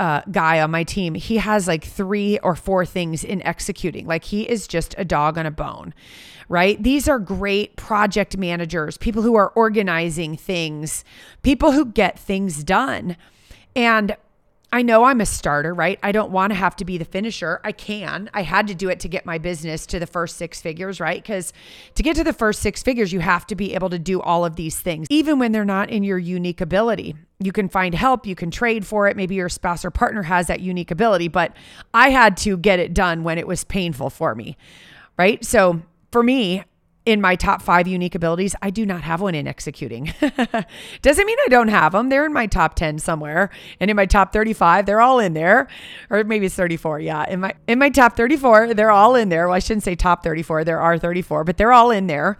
uh, 0.02 0.24
guy 0.32 0.60
on 0.60 0.72
my 0.72 0.84
team, 0.84 1.14
he 1.14 1.38
has 1.38 1.68
like 1.68 1.84
three 1.84 2.40
or 2.40 2.56
four 2.56 2.88
things 2.88 3.24
in 3.24 3.40
executing. 3.44 4.08
Like 4.08 4.24
he 4.24 4.50
is 4.50 4.68
just 4.68 4.96
a 4.98 5.06
dog 5.06 5.38
on 5.38 5.46
a 5.46 5.52
bone, 5.52 5.94
right? 6.50 6.82
These 6.82 7.08
are 7.08 7.20
great 7.20 7.76
project 7.76 8.36
managers, 8.36 8.98
people 8.98 9.22
who 9.22 9.36
are 9.36 9.50
organizing 9.50 10.36
things, 10.38 11.06
people 11.44 11.74
who 11.74 11.86
get 11.86 12.18
things 12.18 12.64
done. 12.64 13.16
And 13.76 14.18
I 14.74 14.84
know 14.84 15.04
I'm 15.04 15.20
a 15.20 15.26
starter, 15.26 15.74
right? 15.74 16.00
I 16.02 16.14
don't 16.14 16.32
want 16.32 16.52
to 16.52 16.56
have 16.56 16.78
to 16.78 16.86
be 16.86 16.98
the 16.98 17.04
finisher. 17.06 17.60
I 17.64 17.74
can. 17.74 18.30
I 18.34 18.44
had 18.44 18.68
to 18.68 18.76
do 18.76 18.88
it 18.88 19.02
to 19.02 19.10
get 19.10 19.26
my 19.26 19.38
business 19.38 19.86
to 19.88 20.00
the 20.00 20.08
first 20.08 20.38
six 20.38 20.62
figures, 20.62 21.02
right? 21.02 21.22
Because 21.22 21.52
to 21.96 22.04
get 22.04 22.16
to 22.16 22.24
the 22.24 22.32
first 22.32 22.62
six 22.62 22.82
figures, 22.82 23.12
you 23.12 23.20
have 23.20 23.46
to 23.48 23.56
be 23.56 23.76
able 23.76 23.90
to 23.90 24.00
do 24.00 24.22
all 24.22 24.46
of 24.46 24.56
these 24.56 24.80
things, 24.80 25.08
even 25.10 25.40
when 25.40 25.52
they're 25.52 25.66
not 25.66 25.90
in 25.90 26.04
your 26.04 26.18
unique 26.18 26.62
ability. 26.62 27.16
You 27.40 27.52
can 27.52 27.68
find 27.68 27.94
help, 27.94 28.26
you 28.26 28.36
can 28.36 28.50
trade 28.50 28.86
for 28.86 29.08
it. 29.08 29.18
Maybe 29.18 29.36
your 29.36 29.50
spouse 29.50 29.84
or 29.84 29.92
partner 29.92 30.24
has 30.24 30.48
that 30.48 30.62
unique 30.62 30.92
ability, 30.92 31.28
but 31.28 31.54
I 31.94 32.10
had 32.10 32.38
to 32.38 32.56
get 32.56 32.80
it 32.80 32.94
done 32.94 33.24
when 33.24 33.38
it 33.38 33.48
was 33.48 33.66
painful 33.66 34.10
for 34.10 34.36
me, 34.36 34.56
right? 35.18 35.44
So 35.44 35.82
for 36.12 36.24
me, 36.24 36.64
in 37.06 37.20
my 37.20 37.36
top 37.36 37.62
five 37.62 37.88
unique 37.88 38.14
abilities, 38.14 38.56
I 38.62 38.70
do 38.70 38.86
not 38.86 39.02
have 39.02 39.22
one 39.22 39.34
in 39.34 39.48
executing. 39.48 40.14
Doesn't 41.02 41.26
mean 41.26 41.38
I 41.46 41.50
don't 41.50 41.70
have 41.70 41.94
them. 41.94 42.10
They're 42.10 42.26
in 42.26 42.34
my 42.34 42.46
top 42.46 42.76
10 42.76 43.00
somewhere. 43.00 43.50
And 43.80 43.90
in 43.90 43.96
my 43.96 44.06
top 44.06 44.32
35, 44.34 44.86
they're 44.86 45.02
all 45.02 45.20
in 45.20 45.34
there. 45.34 45.68
Or 46.10 46.24
maybe 46.24 46.46
it's 46.46 46.56
34. 46.56 47.00
Yeah. 47.00 47.28
In 47.28 47.40
my 47.40 47.54
in 47.68 47.80
my 47.80 47.90
top 47.90 48.16
34, 48.16 48.76
they're 48.76 48.92
all 48.92 49.16
in 49.16 49.30
there. 49.30 49.48
Well, 49.48 49.56
I 49.56 49.60
shouldn't 49.60 49.84
say 49.84 49.96
top 49.96 50.24
34. 50.24 50.64
There 50.64 50.80
are 50.80 50.98
34, 50.98 51.44
but 51.44 51.58
they're 51.58 51.74
all 51.74 51.90
in 51.90 52.08
there. 52.08 52.38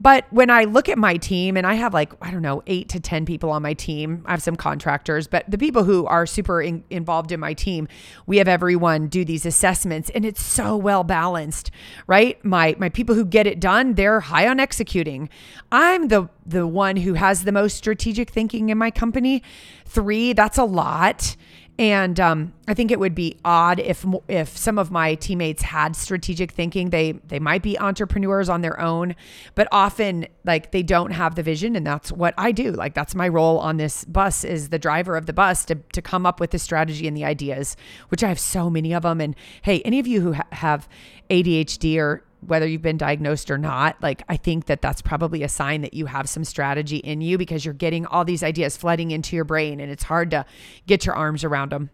But 0.00 0.26
when 0.30 0.48
I 0.50 0.64
look 0.64 0.88
at 0.88 0.96
my 0.96 1.16
team, 1.16 1.56
and 1.56 1.66
I 1.66 1.74
have 1.74 1.92
like, 1.92 2.12
I 2.22 2.30
don't 2.30 2.42
know, 2.42 2.62
eight 2.66 2.88
to 2.90 3.00
10 3.00 3.26
people 3.26 3.50
on 3.50 3.62
my 3.62 3.74
team, 3.74 4.22
I 4.26 4.30
have 4.30 4.42
some 4.42 4.56
contractors, 4.56 5.26
but 5.26 5.44
the 5.48 5.58
people 5.58 5.84
who 5.84 6.06
are 6.06 6.26
super 6.26 6.62
in, 6.62 6.84
involved 6.90 7.32
in 7.32 7.40
my 7.40 7.52
team, 7.52 7.88
we 8.26 8.36
have 8.36 8.48
everyone 8.48 9.08
do 9.08 9.24
these 9.24 9.44
assessments 9.44 10.10
and 10.10 10.24
it's 10.24 10.42
so 10.42 10.76
well 10.76 11.02
balanced, 11.02 11.70
right? 12.06 12.42
My, 12.44 12.76
my 12.78 12.88
people 12.88 13.14
who 13.14 13.24
get 13.24 13.46
it 13.46 13.58
done, 13.58 13.94
they're 13.94 14.20
high 14.20 14.46
on 14.46 14.60
executing. 14.60 15.28
I'm 15.72 16.08
the, 16.08 16.28
the 16.46 16.66
one 16.66 16.96
who 16.96 17.14
has 17.14 17.44
the 17.44 17.52
most 17.52 17.76
strategic 17.76 18.30
thinking 18.30 18.68
in 18.68 18.78
my 18.78 18.90
company. 18.90 19.42
Three, 19.84 20.32
that's 20.32 20.58
a 20.58 20.64
lot. 20.64 21.36
And 21.78 22.18
um, 22.18 22.52
I 22.66 22.74
think 22.74 22.90
it 22.90 22.98
would 22.98 23.14
be 23.14 23.38
odd 23.44 23.78
if 23.78 24.04
if 24.26 24.56
some 24.56 24.78
of 24.78 24.90
my 24.90 25.14
teammates 25.14 25.62
had 25.62 25.94
strategic 25.94 26.50
thinking. 26.50 26.90
They 26.90 27.12
they 27.12 27.38
might 27.38 27.62
be 27.62 27.78
entrepreneurs 27.78 28.48
on 28.48 28.62
their 28.62 28.80
own, 28.80 29.14
but 29.54 29.68
often 29.70 30.26
like 30.44 30.72
they 30.72 30.82
don't 30.82 31.12
have 31.12 31.36
the 31.36 31.42
vision, 31.44 31.76
and 31.76 31.86
that's 31.86 32.10
what 32.10 32.34
I 32.36 32.50
do. 32.50 32.72
Like 32.72 32.94
that's 32.94 33.14
my 33.14 33.28
role 33.28 33.60
on 33.60 33.76
this 33.76 34.04
bus 34.04 34.42
is 34.42 34.70
the 34.70 34.78
driver 34.78 35.16
of 35.16 35.26
the 35.26 35.32
bus 35.32 35.64
to 35.66 35.76
to 35.76 36.02
come 36.02 36.26
up 36.26 36.40
with 36.40 36.50
the 36.50 36.58
strategy 36.58 37.06
and 37.06 37.16
the 37.16 37.24
ideas, 37.24 37.76
which 38.08 38.24
I 38.24 38.28
have 38.28 38.40
so 38.40 38.68
many 38.68 38.92
of 38.92 39.04
them. 39.04 39.20
And 39.20 39.36
hey, 39.62 39.80
any 39.82 40.00
of 40.00 40.06
you 40.08 40.20
who 40.20 40.32
ha- 40.32 40.48
have 40.50 40.88
ADHD 41.30 41.96
or 41.98 42.24
whether 42.40 42.66
you've 42.66 42.82
been 42.82 42.96
diagnosed 42.96 43.50
or 43.50 43.58
not, 43.58 43.96
like 44.02 44.22
I 44.28 44.36
think 44.36 44.66
that 44.66 44.80
that's 44.80 45.02
probably 45.02 45.42
a 45.42 45.48
sign 45.48 45.82
that 45.82 45.94
you 45.94 46.06
have 46.06 46.28
some 46.28 46.44
strategy 46.44 46.98
in 46.98 47.20
you 47.20 47.38
because 47.38 47.64
you're 47.64 47.74
getting 47.74 48.06
all 48.06 48.24
these 48.24 48.42
ideas 48.42 48.76
flooding 48.76 49.10
into 49.10 49.36
your 49.36 49.44
brain 49.44 49.80
and 49.80 49.90
it's 49.90 50.04
hard 50.04 50.30
to 50.30 50.44
get 50.86 51.06
your 51.06 51.14
arms 51.14 51.44
around 51.44 51.72
them. 51.72 51.90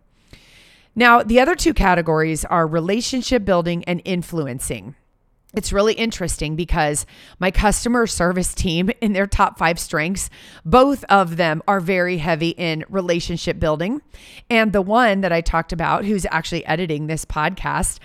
Now, 0.95 1.23
the 1.23 1.41
other 1.41 1.57
two 1.57 1.75
categories 1.75 2.45
are 2.45 2.67
relationship 2.67 3.45
building 3.45 3.85
and 3.85 4.01
influencing. 4.05 4.95
It's 5.57 5.73
really 5.73 5.95
interesting 5.95 6.57
because 6.57 7.07
my 7.39 7.51
customer 7.51 8.07
service 8.07 8.55
team, 8.55 8.91
in 9.01 9.13
their 9.13 9.27
top 9.27 9.59
five 9.59 9.79
strengths, 9.79 10.31
both 10.65 11.05
of 11.05 11.37
them 11.37 11.63
are 11.67 11.81
very 11.81 12.19
heavy 12.19 12.51
in 12.51 12.85
relationship 12.89 13.59
building. 13.59 14.03
And 14.51 14.73
the 14.73 14.83
one 14.83 15.21
that 15.21 15.33
I 15.33 15.41
talked 15.41 15.73
about, 15.73 16.05
who's 16.05 16.27
actually 16.31 16.67
editing 16.67 17.07
this 17.07 17.25
podcast, 17.25 17.99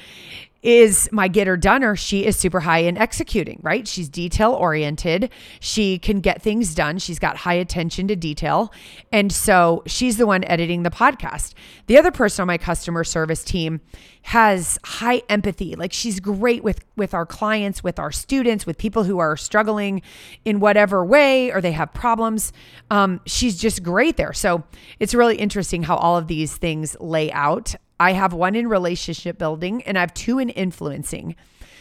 is 0.62 1.10
my 1.12 1.28
getter 1.28 1.58
doner 1.58 1.96
she 1.96 2.26
is 2.26 2.36
super 2.36 2.60
high 2.60 2.80
in 2.80 2.98
executing 2.98 3.60
right? 3.64 3.88
She's 3.88 4.10
detail 4.10 4.54
oriented 4.54 5.32
she 5.60 6.00
can 6.00 6.20
get 6.20 6.42
things 6.42 6.74
done. 6.74 6.98
She's 6.98 7.20
got 7.20 7.38
high 7.38 7.54
attention 7.54 8.08
to 8.08 8.16
detail. 8.16 8.72
And 9.12 9.32
so 9.32 9.84
she's 9.86 10.18
the 10.18 10.26
one 10.26 10.44
editing 10.46 10.84
the 10.84 10.90
podcast. 10.90 11.54
The 11.88 11.98
other 11.98 12.12
person 12.12 12.44
on 12.44 12.48
my 12.48 12.58
customer 12.58 13.04
service 13.04 13.44
team 13.44 13.82
has 14.24 14.78
high 14.84 15.22
empathy. 15.30 15.76
Like 15.76 15.94
she's 15.94 16.20
great 16.20 16.64
with 16.64 16.84
with 16.96 17.14
our 17.14 17.26
clients 17.26 17.84
with 17.84 18.00
our 18.00 18.12
students 18.12 18.66
with 18.66 18.78
people 18.78 19.04
who 19.04 19.20
are 19.20 19.38
struggling 19.38 20.02
in 20.46 20.60
whatever 20.60 21.04
way 21.06 21.52
or 21.52 21.62
they 21.62 21.72
have 21.72 21.94
problems. 21.94 22.52
Um, 22.92 23.22
she's 23.26 23.58
just 23.58 23.84
great 23.84 24.18
there. 24.18 24.34
So 24.34 24.64
it's 25.00 25.14
really 25.14 25.38
interesting 25.38 25.84
how 25.84 25.96
all 25.96 26.18
of 26.18 26.28
these 26.28 26.58
things 26.58 26.98
lay 27.00 27.32
out 27.32 27.76
I 28.00 28.14
have 28.14 28.34
one 28.34 28.56
in 28.56 28.68
relationship 28.68 29.38
building 29.38 29.84
and 29.84 29.98
I 29.98 30.02
have 30.02 30.14
two 30.14 30.40
in 30.40 30.50
influencing. 30.50 31.36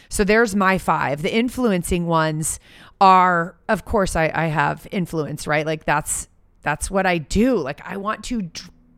So 0.09 0.23
there's 0.23 0.55
my 0.55 0.77
five. 0.77 1.21
The 1.21 1.33
influencing 1.33 2.07
ones 2.07 2.59
are, 2.99 3.55
of 3.67 3.85
course, 3.85 4.15
I, 4.15 4.31
I 4.33 4.47
have 4.47 4.87
influence, 4.91 5.47
right? 5.47 5.65
Like 5.65 5.85
that's 5.85 6.27
that's 6.61 6.91
what 6.91 7.05
I 7.05 7.19
do. 7.19 7.57
Like 7.57 7.81
I 7.85 7.97
want 7.97 8.23
to 8.25 8.49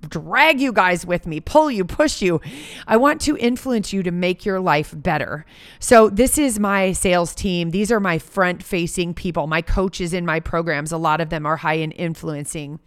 drag 0.10 0.60
you 0.60 0.74
guys 0.74 1.06
with 1.06 1.28
me, 1.28 1.40
pull 1.40 1.70
you, 1.70 1.86
push 1.86 2.22
you. 2.22 2.42
I 2.88 2.98
want 2.98 3.22
to 3.22 3.38
influence 3.38 3.94
you 3.94 4.02
to 4.04 4.12
make 4.12 4.46
your 4.46 4.60
life 4.60 4.94
better. 4.98 5.46
So 5.80 6.10
this 6.10 6.38
is 6.40 6.60
my 6.60 6.92
sales 6.92 7.36
team. 7.36 7.70
These 7.70 7.92
are 7.92 8.00
my 8.00 8.18
front 8.18 8.64
facing 8.64 9.14
people, 9.14 9.46
my 9.46 9.62
coaches 9.62 10.14
in 10.14 10.26
my 10.26 10.40
programs. 10.40 10.92
A 10.92 10.98
lot 10.98 11.22
of 11.22 11.30
them 11.30 11.46
are 11.46 11.58
high 11.58 11.76
in 11.76 11.92
influencing 11.92 12.80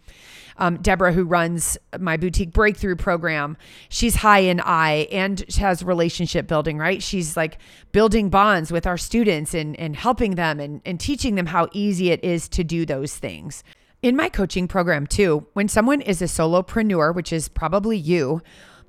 um, 0.57 0.77
Deborah, 0.77 1.13
who 1.13 1.25
runs 1.25 1.77
my 1.99 2.17
boutique 2.17 2.53
breakthrough 2.53 2.95
program, 2.95 3.57
she's 3.89 4.15
high 4.15 4.39
in 4.39 4.59
I 4.61 5.07
and 5.11 5.43
has 5.57 5.83
relationship 5.83 6.47
building, 6.47 6.77
right? 6.77 7.03
She's 7.03 7.35
like 7.35 7.57
building 7.91 8.29
bonds 8.29 8.71
with 8.71 8.87
our 8.87 8.97
students 8.97 9.53
and, 9.53 9.77
and 9.79 9.95
helping 9.95 10.35
them 10.35 10.59
and, 10.59 10.81
and 10.85 10.99
teaching 10.99 11.35
them 11.35 11.47
how 11.47 11.67
easy 11.73 12.11
it 12.11 12.23
is 12.23 12.47
to 12.49 12.63
do 12.63 12.85
those 12.85 13.15
things. 13.15 13.63
In 14.01 14.15
my 14.15 14.29
coaching 14.29 14.67
program, 14.67 15.07
too, 15.07 15.47
when 15.53 15.67
someone 15.67 16.01
is 16.01 16.21
a 16.21 16.25
solopreneur, 16.25 17.13
which 17.13 17.33
is 17.33 17.49
probably 17.49 17.97
you, 17.97 18.41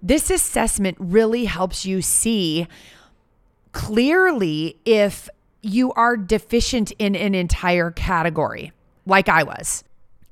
this 0.03 0.31
assessment 0.31 0.97
really 1.01 1.47
helps 1.47 1.87
you 1.87 2.03
see 2.03 2.67
clearly 3.73 4.79
if 4.85 5.29
you 5.63 5.93
are 5.93 6.17
deficient 6.17 6.93
in 6.99 7.17
an 7.17 7.35
entire 7.35 7.91
category, 7.91 8.73
like 9.05 9.29
I 9.29 9.43
was. 9.43 9.83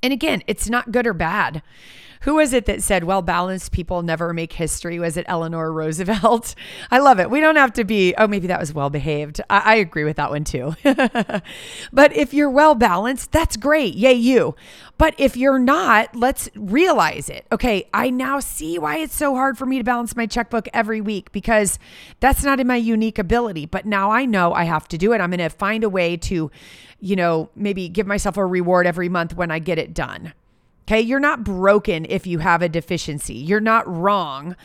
And 0.04 0.12
again, 0.12 0.42
it's 0.46 0.68
not 0.68 0.92
good 0.92 1.06
or 1.06 1.14
bad. 1.14 1.62
Who 2.24 2.34
was 2.34 2.52
it 2.52 2.66
that 2.66 2.82
said, 2.82 3.04
well 3.04 3.22
balanced 3.22 3.72
people 3.72 4.02
never 4.02 4.34
make 4.34 4.52
history? 4.52 4.98
Was 4.98 5.16
it 5.16 5.24
Eleanor 5.28 5.72
Roosevelt? 5.72 6.54
I 6.90 6.98
love 6.98 7.18
it. 7.20 7.30
We 7.30 7.40
don't 7.40 7.56
have 7.56 7.72
to 7.74 7.84
be, 7.84 8.14
oh, 8.18 8.26
maybe 8.26 8.46
that 8.48 8.60
was 8.60 8.74
well 8.74 8.90
behaved. 8.90 9.40
I, 9.48 9.60
I 9.60 9.74
agree 9.76 10.04
with 10.04 10.16
that 10.16 10.28
one 10.30 10.44
too. 10.44 10.74
but 10.84 12.12
if 12.14 12.34
you're 12.34 12.50
well 12.50 12.74
balanced, 12.74 13.32
that's 13.32 13.56
great. 13.56 13.94
Yay, 13.94 14.12
you. 14.12 14.54
But 14.96 15.14
if 15.18 15.37
you're 15.37 15.59
not, 15.59 16.14
let's 16.14 16.48
realize 16.54 17.28
it. 17.28 17.46
Okay, 17.50 17.88
I 17.92 18.11
now 18.11 18.38
see 18.38 18.78
why 18.78 18.98
it's 18.98 19.16
so 19.16 19.35
hard 19.35 19.59
for 19.59 19.66
me 19.66 19.78
to 19.78 19.85
balance 19.85 20.14
my 20.14 20.26
checkbook 20.26 20.68
every 20.72 21.00
week 21.00 21.33
because 21.33 21.78
that's 22.20 22.44
not 22.44 22.61
in 22.61 22.66
my 22.68 22.76
unique 22.76 23.18
ability. 23.18 23.66
But 23.66 23.87
now 23.87 24.11
I 24.11 24.24
know 24.24 24.52
I 24.52 24.64
have 24.64 24.87
to 24.88 24.98
do 24.98 25.12
it. 25.12 25.20
I'm 25.20 25.30
going 25.30 25.38
to 25.38 25.48
find 25.48 25.83
a 25.83 25.88
way 25.88 26.16
to 26.18 26.50
you 27.04 27.16
know, 27.16 27.50
maybe 27.54 27.90
give 27.90 28.07
myself 28.07 28.38
a 28.38 28.46
reward 28.46 28.87
every 28.87 29.11
month 29.11 29.37
when 29.37 29.50
I 29.50 29.59
get 29.59 29.78
it 29.78 29.92
done. 29.92 30.33
Okay. 30.87 31.02
You're 31.02 31.20
not 31.20 31.44
broken 31.44 32.07
if 32.09 32.26
you 32.26 32.38
have 32.38 32.62
a 32.62 32.68
deficiency, 32.68 33.35
you're 33.35 33.61
not 33.61 33.87
wrong. 33.87 34.57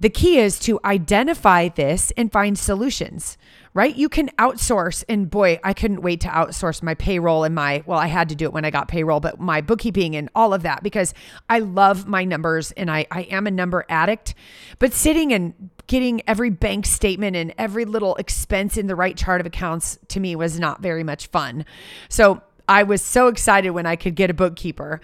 the 0.00 0.10
key 0.10 0.38
is 0.38 0.58
to 0.58 0.80
identify 0.84 1.68
this 1.68 2.10
and 2.16 2.32
find 2.32 2.58
solutions, 2.58 3.36
right? 3.72 3.94
You 3.94 4.08
can 4.08 4.28
outsource, 4.38 5.04
and 5.08 5.30
boy, 5.30 5.60
I 5.62 5.72
couldn't 5.72 6.02
wait 6.02 6.20
to 6.22 6.28
outsource 6.28 6.82
my 6.82 6.94
payroll 6.94 7.44
and 7.44 7.54
my, 7.54 7.82
well, 7.86 7.98
I 7.98 8.08
had 8.08 8.28
to 8.30 8.34
do 8.34 8.46
it 8.46 8.52
when 8.52 8.64
I 8.64 8.70
got 8.70 8.88
payroll, 8.88 9.20
but 9.20 9.38
my 9.38 9.60
bookkeeping 9.60 10.16
and 10.16 10.28
all 10.34 10.52
of 10.52 10.62
that 10.62 10.82
because 10.82 11.14
I 11.48 11.60
love 11.60 12.06
my 12.06 12.24
numbers 12.24 12.72
and 12.72 12.90
I, 12.90 13.06
I 13.10 13.22
am 13.22 13.46
a 13.46 13.50
number 13.50 13.84
addict. 13.88 14.34
But 14.80 14.92
sitting 14.92 15.32
and 15.32 15.70
getting 15.86 16.22
every 16.26 16.50
bank 16.50 16.86
statement 16.86 17.36
and 17.36 17.54
every 17.58 17.84
little 17.84 18.16
expense 18.16 18.76
in 18.76 18.88
the 18.88 18.96
right 18.96 19.16
chart 19.16 19.40
of 19.40 19.46
accounts 19.46 19.98
to 20.08 20.20
me 20.20 20.34
was 20.34 20.58
not 20.58 20.82
very 20.82 21.04
much 21.04 21.28
fun. 21.28 21.64
So 22.08 22.42
I 22.68 22.82
was 22.84 23.02
so 23.02 23.28
excited 23.28 23.70
when 23.70 23.86
I 23.86 23.96
could 23.96 24.14
get 24.14 24.30
a 24.30 24.34
bookkeeper. 24.34 25.00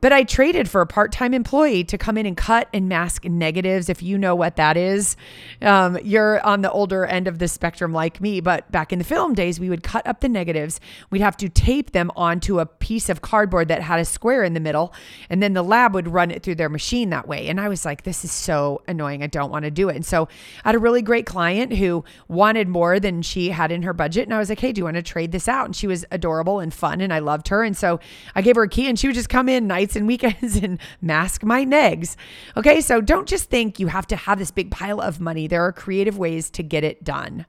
But 0.00 0.12
I 0.12 0.22
traded 0.22 0.70
for 0.70 0.80
a 0.80 0.86
part 0.86 1.10
time 1.10 1.34
employee 1.34 1.82
to 1.84 1.98
come 1.98 2.16
in 2.16 2.24
and 2.24 2.36
cut 2.36 2.68
and 2.72 2.88
mask 2.88 3.24
negatives. 3.24 3.88
If 3.88 4.02
you 4.02 4.16
know 4.16 4.34
what 4.36 4.56
that 4.56 4.76
is, 4.76 5.16
um, 5.60 5.98
you're 6.04 6.40
on 6.46 6.62
the 6.62 6.70
older 6.70 7.04
end 7.04 7.26
of 7.26 7.40
the 7.40 7.48
spectrum 7.48 7.92
like 7.92 8.20
me. 8.20 8.40
But 8.40 8.70
back 8.70 8.92
in 8.92 9.00
the 9.00 9.04
film 9.04 9.34
days, 9.34 9.58
we 9.58 9.68
would 9.68 9.82
cut 9.82 10.06
up 10.06 10.20
the 10.20 10.28
negatives. 10.28 10.80
We'd 11.10 11.20
have 11.20 11.36
to 11.38 11.48
tape 11.48 11.90
them 11.90 12.12
onto 12.14 12.60
a 12.60 12.66
piece 12.66 13.08
of 13.08 13.22
cardboard 13.22 13.68
that 13.68 13.82
had 13.82 13.98
a 13.98 14.04
square 14.04 14.44
in 14.44 14.54
the 14.54 14.60
middle. 14.60 14.94
And 15.30 15.42
then 15.42 15.54
the 15.54 15.62
lab 15.62 15.94
would 15.94 16.06
run 16.06 16.30
it 16.30 16.44
through 16.44 16.56
their 16.56 16.68
machine 16.68 17.10
that 17.10 17.26
way. 17.26 17.48
And 17.48 17.60
I 17.60 17.68
was 17.68 17.84
like, 17.84 18.04
this 18.04 18.24
is 18.24 18.30
so 18.30 18.82
annoying. 18.86 19.24
I 19.24 19.26
don't 19.26 19.50
want 19.50 19.64
to 19.64 19.70
do 19.70 19.88
it. 19.88 19.96
And 19.96 20.06
so 20.06 20.28
I 20.64 20.68
had 20.68 20.74
a 20.76 20.78
really 20.78 21.02
great 21.02 21.26
client 21.26 21.72
who 21.72 22.04
wanted 22.28 22.68
more 22.68 23.00
than 23.00 23.22
she 23.22 23.50
had 23.50 23.72
in 23.72 23.82
her 23.82 23.92
budget. 23.92 24.28
And 24.28 24.34
I 24.34 24.38
was 24.38 24.48
like, 24.48 24.60
hey, 24.60 24.70
do 24.72 24.78
you 24.78 24.84
want 24.84 24.96
to 24.96 25.02
trade 25.02 25.32
this 25.32 25.48
out? 25.48 25.66
And 25.66 25.74
she 25.74 25.88
was 25.88 26.04
adorable 26.12 26.60
and 26.60 26.72
fun. 26.72 27.00
And 27.00 27.12
I 27.12 27.18
loved 27.18 27.48
her. 27.48 27.64
And 27.64 27.76
so 27.76 27.98
I 28.36 28.42
gave 28.42 28.54
her 28.54 28.62
a 28.62 28.68
key 28.68 28.88
and 28.88 28.96
she 28.96 29.08
would 29.08 29.16
just 29.16 29.28
come 29.28 29.48
in 29.48 29.66
nights 29.66 29.87
nights 29.88 29.96
and 29.96 30.06
weekends 30.06 30.56
and 30.62 30.78
mask 31.00 31.42
my 31.42 31.64
negs. 31.64 32.16
Okay, 32.56 32.80
so 32.80 33.00
don't 33.00 33.28
just 33.28 33.48
think 33.48 33.80
you 33.80 33.86
have 33.86 34.06
to 34.08 34.16
have 34.16 34.38
this 34.38 34.50
big 34.50 34.70
pile 34.70 35.00
of 35.00 35.20
money. 35.20 35.46
There 35.46 35.62
are 35.62 35.72
creative 35.72 36.18
ways 36.18 36.50
to 36.50 36.62
get 36.62 36.84
it 36.84 37.04
done. 37.04 37.46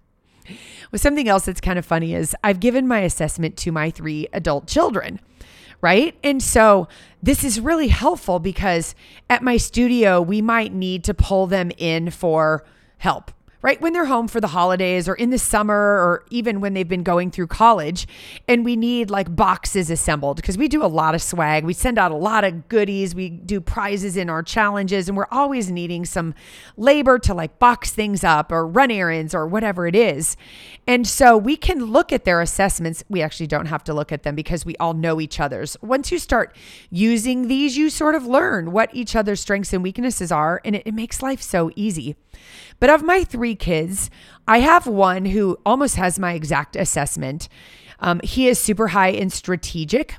With 0.92 1.02
something 1.02 1.28
else 1.28 1.46
that's 1.46 1.62
kind 1.62 1.78
of 1.78 1.86
funny 1.86 2.16
is 2.16 2.36
I've 2.44 2.60
given 2.60 2.88
my 2.88 3.02
assessment 3.02 3.58
to 3.58 3.72
my 3.72 3.92
three 3.92 4.28
adult 4.34 4.68
children 4.68 5.20
right? 5.82 6.18
And 6.26 6.44
so 6.44 6.90
this 7.24 7.42
is 7.42 7.62
really 7.62 7.88
helpful 7.88 8.38
because 8.40 8.96
at 9.30 9.42
my 9.42 9.56
studio, 9.56 10.22
we 10.22 10.42
might 10.42 10.74
need 10.74 11.06
to 11.06 11.14
pull 11.14 11.48
them 11.48 11.72
in 11.78 12.12
for 12.12 12.66
help, 12.98 13.32
right? 13.62 13.80
When 13.82 13.92
they're 13.92 14.06
home 14.06 14.28
for 14.28 14.40
the 14.40 14.48
holidays 14.48 15.10
or 15.10 15.16
in 15.16 15.32
the 15.32 15.38
summer 15.38 15.76
or 15.76 16.26
even 16.30 16.62
when 16.62 16.74
they've 16.74 16.88
been 16.88 17.04
going 17.04 17.30
through 17.30 17.48
college 17.48 18.08
and 18.48 18.64
we 18.64 18.78
need 18.78 19.10
like 19.10 19.36
boxes 19.36 19.90
assembled 19.90 20.38
because 20.38 20.58
we 20.58 20.70
do 20.70 20.84
a 20.84 20.88
lot 20.88 21.14
of 21.14 21.22
swag. 21.22 21.66
We 21.66 21.74
send 21.74 21.98
out 21.98 22.12
a 22.12 22.16
lot 22.16 22.46
of 22.46 22.70
goodies. 22.70 23.14
We 23.14 23.30
do 23.30 23.60
prizes 23.60 24.16
in 24.16 24.30
our 24.30 24.44
challenges 24.44 25.10
and 25.10 25.18
we're 25.18 25.28
always 25.30 25.70
needing 25.70 26.06
some 26.06 26.36
labor 26.78 27.20
to 27.20 27.34
like 27.34 27.60
box 27.60 27.92
things 27.92 28.24
up 28.24 28.52
or 28.52 28.66
run 28.66 28.92
errands 28.92 29.36
or 29.36 29.46
whatever 29.46 29.88
it 29.88 29.96
is. 29.96 30.38
And 30.90 31.06
so 31.06 31.38
we 31.38 31.56
can 31.56 31.86
look 31.86 32.12
at 32.12 32.26
their 32.26 32.42
assessments. 32.42 33.04
We 33.08 33.22
actually 33.22 33.46
don't 33.46 33.68
have 33.68 33.84
to 33.84 33.94
look 33.94 34.12
at 34.12 34.24
them 34.24 34.34
because 34.34 34.66
we 34.66 34.76
all 34.78 34.96
know 34.96 35.22
each 35.22 35.40
other's. 35.40 35.78
Once 35.84 36.12
you 36.12 36.18
start 36.18 36.56
using 36.90 37.48
these, 37.48 37.78
you 37.78 37.92
sort 37.92 38.16
of 38.16 38.26
learn 38.26 38.72
what 38.72 38.90
each 38.92 39.16
other's 39.16 39.40
strengths 39.40 39.72
and 39.72 39.84
weaknesses 39.84 40.32
are 40.32 40.60
and 40.66 40.76
it, 40.76 40.82
it 40.88 40.96
makes 40.96 41.22
life 41.22 41.44
so 41.44 41.70
easy. 41.76 42.16
But 42.80 42.90
of 42.90 43.04
my 43.04 43.24
three 43.24 43.54
kids, 43.54 44.10
I 44.48 44.62
have 44.62 44.88
one 44.88 45.26
who 45.26 45.60
almost 45.64 45.96
has 45.98 46.18
my 46.18 46.34
exact 46.34 46.76
assessment. 46.76 47.50
Um, 48.00 48.20
he 48.24 48.48
is 48.48 48.58
super 48.58 48.88
high 48.88 49.10
in 49.10 49.30
strategic 49.30 50.16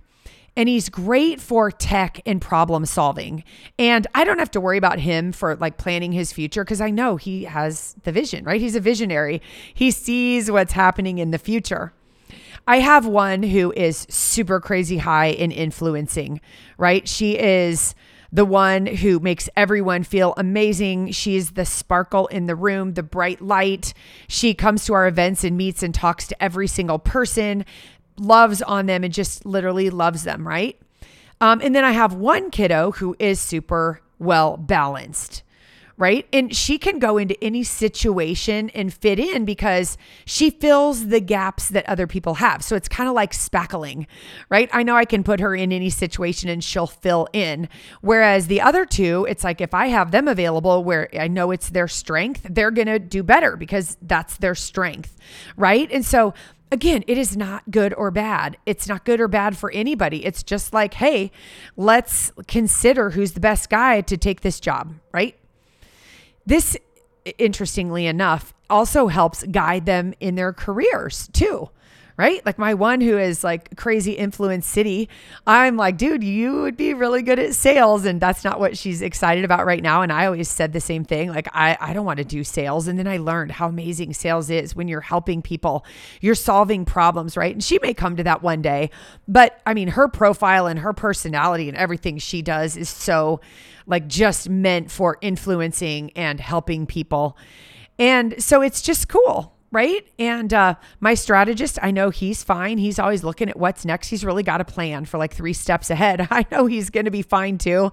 and 0.57 0.69
he's 0.69 0.89
great 0.89 1.41
for 1.41 1.71
tech 1.71 2.21
and 2.27 2.41
problem 2.41 2.85
solving. 2.87 3.45
And 3.79 4.07
I 4.15 4.25
don't 4.25 4.39
have 4.39 4.51
to 4.53 4.61
worry 4.61 4.79
about 4.79 4.99
him 4.99 5.33
for 5.33 5.57
like 5.57 5.79
planning 5.79 6.13
his 6.13 6.33
future 6.33 6.65
because 6.65 6.81
I 6.81 6.91
know 6.91 7.17
he 7.17 7.45
has 7.45 7.95
the 8.03 8.13
vision, 8.13 8.45
right? 8.45 8.61
He's 8.61 8.77
a 8.77 8.81
visionary, 8.81 9.43
he 9.73 9.91
sees 9.91 10.51
what's 10.51 10.73
happening 10.73 11.19
in 11.19 11.31
the 11.31 11.39
future. 11.39 11.93
I 12.67 12.81
have 12.81 13.07
one 13.07 13.43
who 13.43 13.73
is 13.73 14.07
super 14.11 14.61
crazy 14.61 14.99
high 14.99 15.31
in 15.31 15.51
influencing, 15.51 16.41
right? 16.79 17.09
She 17.09 17.39
is 17.39 17.95
the 18.33 18.45
one 18.45 18.87
who 18.87 19.19
makes 19.19 19.49
everyone 19.57 20.05
feel 20.05 20.35
amazing. 20.37 21.11
She's 21.11 21.53
the 21.53 21.65
sparkle 21.65 22.27
in 22.29 22.47
the 22.47 22.55
room, 22.55 22.95
the 22.95 23.03
bright 23.03 23.41
light. 23.43 23.93
She 24.29 24.55
comes 24.55 24.85
to 24.85 24.95
our 24.95 25.09
events 25.09 25.43
and 25.43 25.57
meets 25.57 25.83
and 25.83 25.95
talks 25.95 26.29
to 26.29 26.43
every 26.43 26.69
single 26.69 26.99
person, 26.99 27.65
loves 28.21 28.63
on 28.63 28.87
them, 28.87 29.05
and 29.05 29.13
just 29.13 29.45
literally 29.47 29.91
loves 29.91 30.25
them, 30.25 30.47
right? 30.47 30.81
Um, 31.41 31.61
and 31.63 31.75
then 31.75 31.85
I 31.85 31.93
have 31.93 32.15
one 32.15 32.51
kiddo 32.51 32.93
who 32.93 33.17
is 33.19 33.41
super 33.41 34.03
well 34.19 34.57
balanced 34.57 35.43
right? 36.01 36.27
And 36.33 36.57
she 36.57 36.79
can 36.79 36.99
go 36.99 37.19
into 37.19 37.37
any 37.45 37.63
situation 37.63 38.71
and 38.71 38.93
fit 38.93 39.19
in 39.19 39.45
because 39.45 39.99
she 40.25 40.49
fills 40.49 41.09
the 41.09 41.21
gaps 41.21 41.69
that 41.69 41.87
other 41.87 42.07
people 42.07 42.37
have. 42.37 42.65
So 42.65 42.75
it's 42.75 42.89
kind 42.89 43.07
of 43.07 43.15
like 43.15 43.33
spackling, 43.33 44.07
right? 44.49 44.71
I 44.73 44.83
know 44.83 44.97
I 44.97 45.05
can 45.05 45.23
put 45.23 45.41
her 45.41 45.55
in 45.55 45.73
any 45.73 45.91
situation 45.91 46.49
and 46.49 46.65
she'll 46.65 46.87
fill 46.87 47.29
in. 47.35 47.69
Whereas 48.01 48.47
the 48.47 48.63
other 48.63 48.87
two, 48.87 49.27
it's 49.29 49.45
like 49.45 49.61
if 49.61 49.75
I 49.75 49.89
have 49.89 50.11
them 50.11 50.27
available 50.27 50.83
where 50.83 51.11
I 51.13 51.29
know 51.29 51.51
it's 51.51 51.69
their 51.69 51.87
strength, 51.87 52.47
they're 52.49 52.71
going 52.71 52.89
to 52.89 52.99
do 52.99 53.23
better 53.23 53.57
because 53.57 53.99
that's 54.01 54.39
their 54.39 54.55
strength, 54.55 55.19
right? 55.59 55.93
And 55.93 56.05
so 56.05 56.33
again, 56.73 57.05
it 57.07 57.19
is 57.19 57.37
not 57.37 57.71
good 57.71 57.95
or 57.95 58.11
bad. 58.11 58.57
It's 58.67 58.89
not 58.89 59.05
good 59.05 59.21
or 59.21 59.29
bad 59.29 59.57
for 59.57 59.71
anybody. 59.73 60.25
It's 60.25 60.43
just 60.43 60.73
like, 60.73 60.95
hey, 60.95 61.31
let's 61.77 62.33
consider 62.47 63.11
who's 63.11 63.33
the 63.33 63.41
best 63.41 63.71
guy 63.71 64.01
to 64.03 64.17
take 64.17 64.41
this 64.41 64.61
job, 64.61 64.95
right? 65.13 65.37
This, 66.47 66.77
interestingly 67.39 68.07
enough, 68.07 68.55
also 68.69 69.09
helps 69.09 69.43
guide 69.45 69.87
them 69.87 70.15
in 70.21 70.37
their 70.37 70.53
careers 70.53 71.29
too 71.33 71.71
right? 72.21 72.45
Like 72.45 72.59
my 72.59 72.75
one 72.75 73.01
who 73.01 73.17
is 73.17 73.43
like 73.43 73.79
crazy 73.79 74.13
influence 74.13 74.67
city, 74.67 75.09
I'm 75.47 75.79
like, 75.79 75.97
dude, 75.97 76.23
you 76.23 76.61
would 76.61 76.77
be 76.77 76.93
really 76.93 77.23
good 77.23 77.39
at 77.39 77.55
sales. 77.55 78.05
And 78.05 78.21
that's 78.21 78.45
not 78.45 78.61
what 78.61 78.77
she's 78.77 79.01
excited 79.01 79.43
about 79.43 79.65
right 79.65 79.83
now. 79.83 80.03
And 80.03 80.13
I 80.13 80.27
always 80.27 80.51
said 80.51 80.75
the 80.75 80.83
same 80.83 81.03
thing. 81.03 81.31
Like, 81.31 81.49
I, 81.55 81.79
I 81.81 81.95
don't 81.95 82.05
want 82.05 82.19
to 82.19 82.25
do 82.25 82.45
sales. 82.45 82.89
And 82.89 82.99
then 82.99 83.09
I 83.09 83.17
learned 83.17 83.53
how 83.53 83.69
amazing 83.69 84.13
sales 84.13 84.51
is 84.51 84.77
when 84.77 84.87
you're 84.87 85.01
helping 85.01 85.41
people, 85.41 85.83
you're 86.21 86.35
solving 86.35 86.85
problems, 86.85 87.39
right? 87.39 87.55
And 87.55 87.65
she 87.65 87.79
may 87.81 87.95
come 87.95 88.17
to 88.17 88.25
that 88.25 88.43
one 88.43 88.61
day. 88.61 88.91
But 89.27 89.59
I 89.65 89.73
mean, 89.73 89.89
her 89.89 90.07
profile 90.07 90.67
and 90.67 90.81
her 90.81 90.93
personality 90.93 91.71
and 91.71 91.77
everything 91.79 92.19
she 92.19 92.43
does 92.43 92.77
is 92.77 92.91
so 92.91 93.41
like 93.87 94.09
just 94.09 94.47
meant 94.47 94.91
for 94.91 95.17
influencing 95.23 96.11
and 96.11 96.39
helping 96.39 96.85
people. 96.85 97.39
And 97.99 98.43
so 98.43 98.61
it's 98.61 98.83
just 98.83 99.09
cool 99.09 99.55
right? 99.73 100.07
And 100.19 100.53
uh, 100.53 100.75
my 100.99 101.15
strategist, 101.15 101.79
I 101.81 101.91
know 101.91 102.11
he's 102.11 102.43
fine. 102.43 102.79
He's 102.79 102.99
always 102.99 103.23
looking 103.23 103.49
at 103.49 103.59
what's 103.59 103.85
next. 103.85 104.09
He's 104.09 104.25
really 104.25 104.43
got 104.43 104.61
a 104.61 104.65
plan 104.65 105.05
for 105.05 105.19
like 105.19 105.33
three 105.33 105.53
steps 105.53 105.91
ahead. 105.91 106.27
I 106.31 106.45
know 106.51 106.67
he's 106.67 106.91
going 106.91 107.05
to 107.05 107.11
be 107.11 107.23
fine 107.23 107.59
too. 107.59 107.93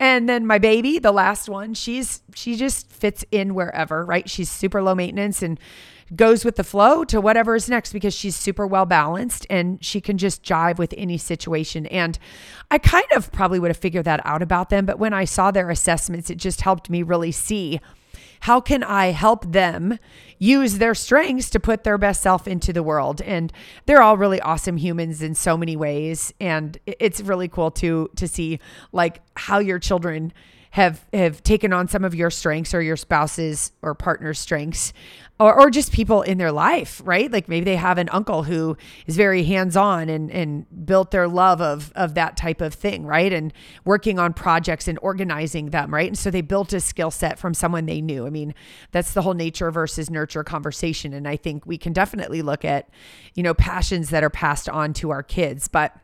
And 0.00 0.28
then 0.28 0.46
my 0.46 0.58
baby, 0.58 0.98
the 0.98 1.12
last 1.12 1.48
one, 1.48 1.74
she's 1.74 2.22
she 2.34 2.56
just 2.56 2.90
fits 2.90 3.24
in 3.30 3.54
wherever, 3.54 4.04
right? 4.04 4.28
She's 4.28 4.50
super 4.50 4.82
low 4.82 4.94
maintenance 4.94 5.42
and 5.42 5.60
goes 6.14 6.44
with 6.44 6.56
the 6.56 6.64
flow 6.64 7.04
to 7.04 7.20
whatever 7.20 7.54
is 7.54 7.70
next 7.70 7.92
because 7.92 8.14
she's 8.14 8.36
super 8.36 8.66
well 8.66 8.84
balanced 8.84 9.46
and 9.48 9.82
she 9.82 10.00
can 10.00 10.18
just 10.18 10.42
jive 10.42 10.76
with 10.76 10.92
any 10.98 11.16
situation. 11.16 11.86
And 11.86 12.18
I 12.70 12.78
kind 12.78 13.06
of 13.14 13.32
probably 13.32 13.58
would 13.58 13.70
have 13.70 13.78
figured 13.78 14.04
that 14.04 14.20
out 14.24 14.42
about 14.42 14.70
them, 14.70 14.84
but 14.84 14.98
when 14.98 15.14
I 15.14 15.24
saw 15.24 15.50
their 15.50 15.70
assessments, 15.70 16.28
it 16.28 16.36
just 16.36 16.60
helped 16.60 16.90
me 16.90 17.02
really 17.02 17.32
see 17.32 17.80
how 18.42 18.60
can 18.60 18.82
I 18.82 19.12
help 19.12 19.52
them 19.52 20.00
use 20.36 20.78
their 20.78 20.96
strengths 20.96 21.48
to 21.50 21.60
put 21.60 21.84
their 21.84 21.96
best 21.96 22.22
self 22.22 22.48
into 22.48 22.72
the 22.72 22.82
world? 22.82 23.22
And 23.22 23.52
they're 23.86 24.02
all 24.02 24.16
really 24.16 24.40
awesome 24.40 24.78
humans 24.78 25.22
in 25.22 25.36
so 25.36 25.56
many 25.56 25.76
ways. 25.76 26.34
And 26.40 26.76
it's 26.84 27.20
really 27.20 27.46
cool 27.46 27.70
to 27.70 28.10
to 28.16 28.26
see 28.26 28.58
like 28.90 29.20
how 29.36 29.60
your 29.60 29.78
children 29.78 30.32
have 30.72 31.04
have 31.12 31.42
taken 31.42 31.70
on 31.70 31.86
some 31.86 32.02
of 32.02 32.14
your 32.14 32.30
strengths 32.30 32.72
or 32.72 32.80
your 32.80 32.96
spouse's 32.96 33.72
or 33.82 33.94
partner's 33.94 34.38
strengths 34.38 34.94
or, 35.38 35.54
or 35.54 35.70
just 35.70 35.92
people 35.92 36.22
in 36.22 36.38
their 36.38 36.50
life 36.50 37.02
right? 37.04 37.30
Like 37.30 37.46
maybe 37.46 37.64
they 37.64 37.76
have 37.76 37.98
an 37.98 38.08
uncle 38.10 38.44
who 38.44 38.78
is 39.06 39.14
very 39.14 39.44
hands-on 39.44 40.08
and 40.08 40.30
and 40.30 40.86
built 40.86 41.10
their 41.10 41.28
love 41.28 41.60
of 41.60 41.92
of 41.94 42.14
that 42.14 42.38
type 42.38 42.62
of 42.62 42.72
thing 42.72 43.04
right? 43.04 43.34
And 43.34 43.52
working 43.84 44.18
on 44.18 44.32
projects 44.32 44.88
and 44.88 44.98
organizing 45.02 45.70
them 45.70 45.92
right? 45.92 46.08
And 46.08 46.18
so 46.18 46.30
they 46.30 46.40
built 46.40 46.72
a 46.72 46.80
skill 46.80 47.10
set 47.10 47.38
from 47.38 47.52
someone 47.52 47.84
they 47.84 48.00
knew. 48.00 48.26
I 48.26 48.30
mean 48.30 48.54
that's 48.92 49.12
the 49.12 49.20
whole 49.20 49.34
nature 49.34 49.70
versus 49.70 50.08
nurture 50.08 50.42
conversation. 50.42 51.12
And 51.12 51.28
i 51.28 51.36
think 51.36 51.66
we 51.66 51.76
can 51.76 51.92
definitely 51.92 52.40
look 52.40 52.64
at 52.64 52.88
you 53.34 53.42
know 53.42 53.52
passions 53.52 54.08
that 54.08 54.24
are 54.24 54.30
passed 54.30 54.70
on 54.70 54.94
to 54.94 55.10
our 55.10 55.22
kids. 55.22 55.68
But 55.68 55.94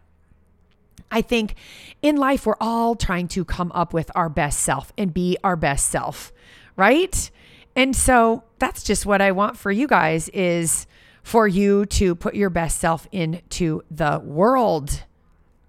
I 1.10 1.22
think 1.22 1.54
in 2.02 2.16
life, 2.16 2.46
we're 2.46 2.54
all 2.60 2.94
trying 2.94 3.28
to 3.28 3.44
come 3.44 3.72
up 3.74 3.92
with 3.92 4.10
our 4.14 4.28
best 4.28 4.60
self 4.60 4.92
and 4.98 5.12
be 5.12 5.36
our 5.42 5.56
best 5.56 5.88
self, 5.88 6.32
right? 6.76 7.30
And 7.74 7.94
so 7.94 8.44
that's 8.58 8.82
just 8.82 9.06
what 9.06 9.20
I 9.22 9.32
want 9.32 9.56
for 9.56 9.70
you 9.70 9.86
guys 9.86 10.28
is 10.30 10.86
for 11.22 11.46
you 11.46 11.86
to 11.86 12.14
put 12.14 12.34
your 12.34 12.50
best 12.50 12.78
self 12.78 13.06
into 13.12 13.82
the 13.90 14.20
world. 14.22 15.04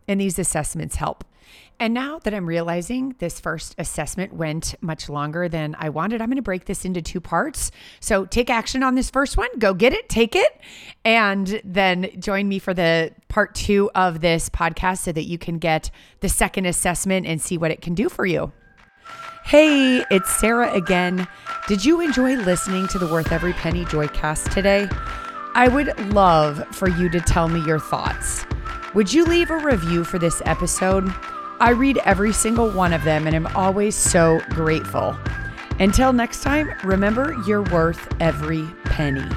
And 0.07 0.19
these 0.19 0.39
assessments 0.39 0.95
help. 0.95 1.23
And 1.81 1.93
now 1.93 2.19
that 2.19 2.33
I'm 2.33 2.45
realizing 2.45 3.15
this 3.19 3.39
first 3.39 3.73
assessment 3.77 4.33
went 4.33 4.75
much 4.81 5.07
longer 5.07 5.47
than 5.47 5.77
I 5.79 5.87
wanted, 5.87 6.21
I'm 6.21 6.27
going 6.27 6.35
to 6.35 6.41
break 6.41 6.65
this 6.65 6.83
into 6.83 7.01
two 7.01 7.21
parts. 7.21 7.71
So 8.01 8.25
take 8.25 8.49
action 8.49 8.83
on 8.83 8.95
this 8.95 9.09
first 9.09 9.37
one, 9.37 9.47
go 9.59 9.73
get 9.73 9.93
it, 9.93 10.09
take 10.09 10.35
it, 10.35 10.59
and 11.05 11.61
then 11.63 12.09
join 12.19 12.49
me 12.49 12.59
for 12.59 12.73
the 12.73 13.13
part 13.29 13.55
two 13.55 13.89
of 13.95 14.19
this 14.19 14.49
podcast 14.49 14.97
so 14.99 15.13
that 15.13 15.23
you 15.23 15.37
can 15.37 15.57
get 15.57 15.89
the 16.19 16.27
second 16.27 16.65
assessment 16.65 17.25
and 17.25 17.41
see 17.41 17.57
what 17.57 17.71
it 17.71 17.81
can 17.81 17.93
do 17.93 18.09
for 18.09 18.25
you. 18.25 18.51
Hey, 19.45 20.03
it's 20.11 20.35
Sarah 20.35 20.73
again. 20.73 21.27
Did 21.69 21.85
you 21.85 22.01
enjoy 22.01 22.35
listening 22.35 22.89
to 22.89 22.99
the 22.99 23.07
Worth 23.07 23.31
Every 23.31 23.53
Penny 23.53 23.85
Joycast 23.85 24.53
today? 24.53 24.89
I 25.55 25.69
would 25.69 25.97
love 26.11 26.63
for 26.75 26.89
you 26.89 27.09
to 27.09 27.21
tell 27.21 27.47
me 27.47 27.63
your 27.65 27.79
thoughts. 27.79 28.45
Would 28.93 29.13
you 29.13 29.23
leave 29.23 29.49
a 29.49 29.57
review 29.57 30.03
for 30.03 30.19
this 30.19 30.41
episode? 30.45 31.09
I 31.61 31.71
read 31.71 31.97
every 32.05 32.31
single 32.31 32.69
one 32.69 32.93
of 32.93 33.03
them 33.03 33.27
and 33.27 33.35
I'm 33.35 33.47
always 33.47 33.93
so 33.93 34.39
grateful. 34.49 35.17
Until 35.79 36.13
next 36.13 36.41
time, 36.41 36.71
remember 36.85 37.35
you're 37.45 37.63
worth 37.63 38.07
every 38.21 38.65
penny. 38.85 39.27